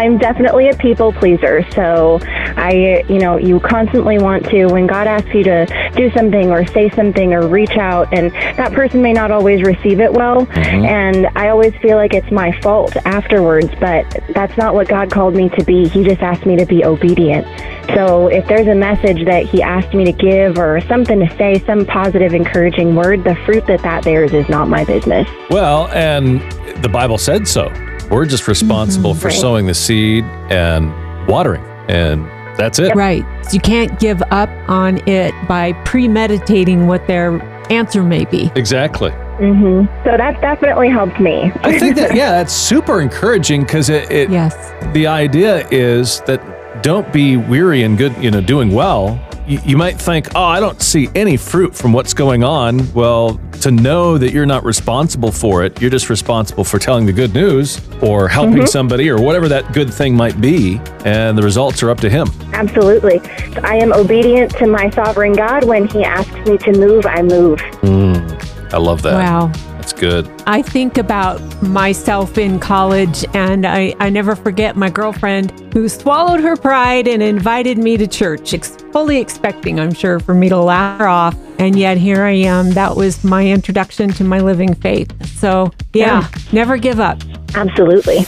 I'm 0.00 0.16
definitely 0.16 0.68
a 0.70 0.76
people 0.76 1.12
pleaser. 1.12 1.62
So 1.72 2.20
I, 2.22 3.04
you 3.08 3.18
know, 3.18 3.36
you 3.36 3.60
constantly 3.60 4.18
want 4.18 4.46
to, 4.46 4.66
when 4.66 4.86
God 4.86 5.06
asks 5.06 5.34
you 5.34 5.44
to 5.44 5.92
do 5.94 6.10
something 6.12 6.50
or 6.50 6.66
say 6.66 6.88
something 6.90 7.34
or 7.34 7.46
reach 7.46 7.76
out, 7.76 8.12
and 8.12 8.32
that 8.56 8.72
person 8.72 9.02
may 9.02 9.12
not 9.12 9.30
always 9.30 9.62
receive 9.62 10.00
it 10.00 10.12
well. 10.12 10.46
Mm-hmm. 10.46 10.84
And 10.86 11.26
I 11.36 11.48
always 11.48 11.74
feel 11.82 11.96
like 11.96 12.14
it's 12.14 12.30
my 12.30 12.58
fault 12.60 12.96
afterwards, 13.04 13.68
but 13.78 14.06
that's 14.34 14.56
not 14.56 14.74
what 14.74 14.88
God 14.88 15.10
called 15.10 15.34
me 15.34 15.50
to 15.50 15.64
be. 15.64 15.86
He 15.88 16.02
just 16.02 16.22
asked 16.22 16.46
me 16.46 16.56
to 16.56 16.64
be 16.64 16.82
obedient. 16.82 17.46
So 17.94 18.28
if 18.28 18.46
there's 18.46 18.68
a 18.68 18.74
message 18.74 19.26
that 19.26 19.46
He 19.46 19.62
asked 19.62 19.92
me 19.94 20.04
to 20.04 20.12
give 20.12 20.58
or 20.58 20.80
something 20.82 21.18
to 21.18 21.36
say, 21.36 21.58
some 21.66 21.84
positive, 21.84 22.32
encouraging 22.32 22.94
word, 23.00 23.24
the 23.24 23.34
fruit 23.46 23.66
that 23.66 23.82
that 23.82 24.04
bears 24.04 24.32
is 24.32 24.48
not 24.48 24.68
my 24.68 24.84
business. 24.84 25.26
Well, 25.48 25.88
and 25.88 26.40
the 26.82 26.88
Bible 26.88 27.16
said 27.18 27.48
so. 27.48 27.72
We're 28.10 28.26
just 28.26 28.46
responsible 28.48 29.14
for 29.14 29.28
Right. 29.28 29.36
sowing 29.36 29.66
the 29.66 29.74
seed 29.74 30.24
and 30.50 30.92
watering. 31.26 31.64
And 31.88 32.26
That's 32.56 32.78
it. 32.78 32.94
Right. 32.94 33.24
So 33.44 33.52
you 33.54 33.60
can't 33.60 33.98
give 33.98 34.22
up 34.30 34.50
on 34.68 35.00
it 35.08 35.32
by 35.48 35.72
premeditating 35.84 36.86
what 36.86 37.06
their 37.06 37.40
answer 37.72 38.02
may 38.02 38.24
be. 38.26 38.50
Exactly. 38.54 39.12
hmm 39.38 39.84
So 40.04 40.16
that 40.18 40.40
definitely 40.42 40.90
helped 40.90 41.20
me. 41.20 41.50
I 41.62 41.78
think 41.78 41.96
that 41.96 42.14
yeah, 42.14 42.32
that's 42.32 42.52
super 42.52 43.00
encouraging 43.00 43.62
because 43.62 43.88
it, 43.88 44.10
it 44.10 44.28
yes. 44.28 44.54
the 44.92 45.06
idea 45.06 45.66
is 45.70 46.20
that 46.22 46.82
don't 46.82 47.10
be 47.12 47.36
weary 47.38 47.82
and 47.82 47.96
good, 47.96 48.14
you 48.22 48.30
know, 48.30 48.40
doing 48.42 48.70
well. 48.72 49.18
You, 49.50 49.58
you 49.64 49.76
might 49.76 50.00
think, 50.00 50.28
oh, 50.36 50.44
I 50.44 50.60
don't 50.60 50.80
see 50.80 51.08
any 51.16 51.36
fruit 51.36 51.74
from 51.74 51.92
what's 51.92 52.14
going 52.14 52.44
on. 52.44 52.92
Well, 52.92 53.40
to 53.62 53.72
know 53.72 54.16
that 54.16 54.32
you're 54.32 54.46
not 54.46 54.64
responsible 54.64 55.32
for 55.32 55.64
it, 55.64 55.80
you're 55.80 55.90
just 55.90 56.08
responsible 56.08 56.62
for 56.62 56.78
telling 56.78 57.04
the 57.04 57.12
good 57.12 57.34
news 57.34 57.80
or 58.00 58.28
helping 58.28 58.58
Mhm. 58.62 58.68
somebody 58.68 59.10
or 59.10 59.20
whatever 59.20 59.48
that 59.48 59.72
good 59.72 59.92
thing 59.92 60.14
might 60.16 60.40
be, 60.40 60.80
and 61.04 61.36
the 61.36 61.42
results 61.42 61.82
are 61.82 61.90
up 61.90 61.98
to 61.98 62.08
him. 62.08 62.28
Absolutely. 62.52 63.20
I 63.64 63.74
am 63.74 63.92
obedient 63.92 64.52
to 64.58 64.68
my 64.68 64.88
sovereign 64.90 65.32
God. 65.32 65.64
When 65.64 65.88
He 65.88 66.04
asks 66.04 66.32
me 66.48 66.56
to 66.58 66.72
move, 66.78 67.04
I 67.04 67.20
move. 67.20 67.58
Mm, 67.82 68.72
I 68.72 68.76
love 68.78 69.02
that. 69.02 69.14
Wow. 69.14 69.50
That's 69.90 70.00
good. 70.00 70.42
I 70.46 70.62
think 70.62 70.98
about 70.98 71.40
myself 71.62 72.38
in 72.38 72.60
college, 72.60 73.24
and 73.34 73.66
I, 73.66 73.92
I 73.98 74.08
never 74.08 74.36
forget 74.36 74.76
my 74.76 74.88
girlfriend 74.88 75.50
who 75.74 75.88
swallowed 75.88 76.38
her 76.40 76.56
pride 76.56 77.08
and 77.08 77.20
invited 77.20 77.76
me 77.76 77.96
to 77.96 78.06
church, 78.06 78.54
ex- 78.54 78.76
fully 78.92 79.18
expecting, 79.18 79.80
I'm 79.80 79.92
sure, 79.92 80.20
for 80.20 80.32
me 80.32 80.48
to 80.48 80.58
laugh 80.58 81.00
her 81.00 81.08
off. 81.08 81.36
And 81.58 81.76
yet 81.76 81.98
here 81.98 82.22
I 82.22 82.30
am. 82.30 82.70
That 82.70 82.94
was 82.94 83.24
my 83.24 83.44
introduction 83.44 84.10
to 84.12 84.22
my 84.22 84.38
living 84.38 84.74
faith. 84.74 85.12
So, 85.26 85.72
yeah, 85.92 86.28
never 86.52 86.76
give 86.76 87.00
up. 87.00 87.20
Absolutely. 87.54 88.18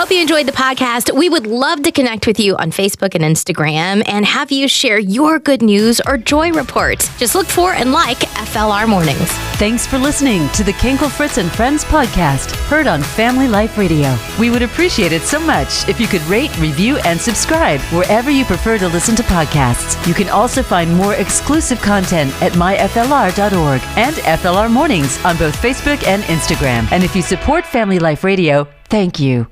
Hope 0.00 0.10
you 0.10 0.22
enjoyed 0.22 0.46
the 0.46 0.52
podcast. 0.52 1.14
We 1.14 1.28
would 1.28 1.46
love 1.46 1.82
to 1.82 1.92
connect 1.92 2.26
with 2.26 2.40
you 2.40 2.56
on 2.56 2.70
Facebook 2.70 3.14
and 3.14 3.22
Instagram 3.22 4.02
and 4.06 4.24
have 4.24 4.50
you 4.50 4.66
share 4.66 4.98
your 4.98 5.38
good 5.38 5.60
news 5.60 6.00
or 6.06 6.16
joy 6.16 6.52
reports. 6.52 7.14
Just 7.18 7.34
look 7.34 7.46
for 7.46 7.74
and 7.74 7.92
like 7.92 8.16
FLR 8.16 8.88
Mornings. 8.88 9.30
Thanks 9.58 9.86
for 9.86 9.98
listening 9.98 10.48
to 10.52 10.64
the 10.64 10.72
Kinkle 10.72 11.10
Fritz 11.10 11.36
and 11.36 11.52
Friends 11.52 11.84
podcast, 11.84 12.56
heard 12.70 12.86
on 12.86 13.02
Family 13.02 13.46
Life 13.46 13.76
Radio. 13.76 14.16
We 14.38 14.48
would 14.48 14.62
appreciate 14.62 15.12
it 15.12 15.20
so 15.20 15.38
much 15.38 15.86
if 15.86 16.00
you 16.00 16.06
could 16.06 16.22
rate, 16.22 16.58
review, 16.58 16.96
and 17.04 17.20
subscribe 17.20 17.80
wherever 17.92 18.30
you 18.30 18.46
prefer 18.46 18.78
to 18.78 18.88
listen 18.88 19.14
to 19.16 19.22
podcasts. 19.24 20.02
You 20.08 20.14
can 20.14 20.30
also 20.30 20.62
find 20.62 20.96
more 20.96 21.12
exclusive 21.16 21.78
content 21.82 22.32
at 22.40 22.52
myflr.org 22.52 23.82
and 23.98 24.16
FLR 24.16 24.70
Mornings 24.72 25.22
on 25.26 25.36
both 25.36 25.60
Facebook 25.60 26.02
and 26.06 26.22
Instagram. 26.22 26.90
And 26.90 27.04
if 27.04 27.14
you 27.14 27.20
support 27.20 27.66
Family 27.66 27.98
Life 27.98 28.24
Radio, 28.24 28.66
thank 28.88 29.20
you. 29.20 29.46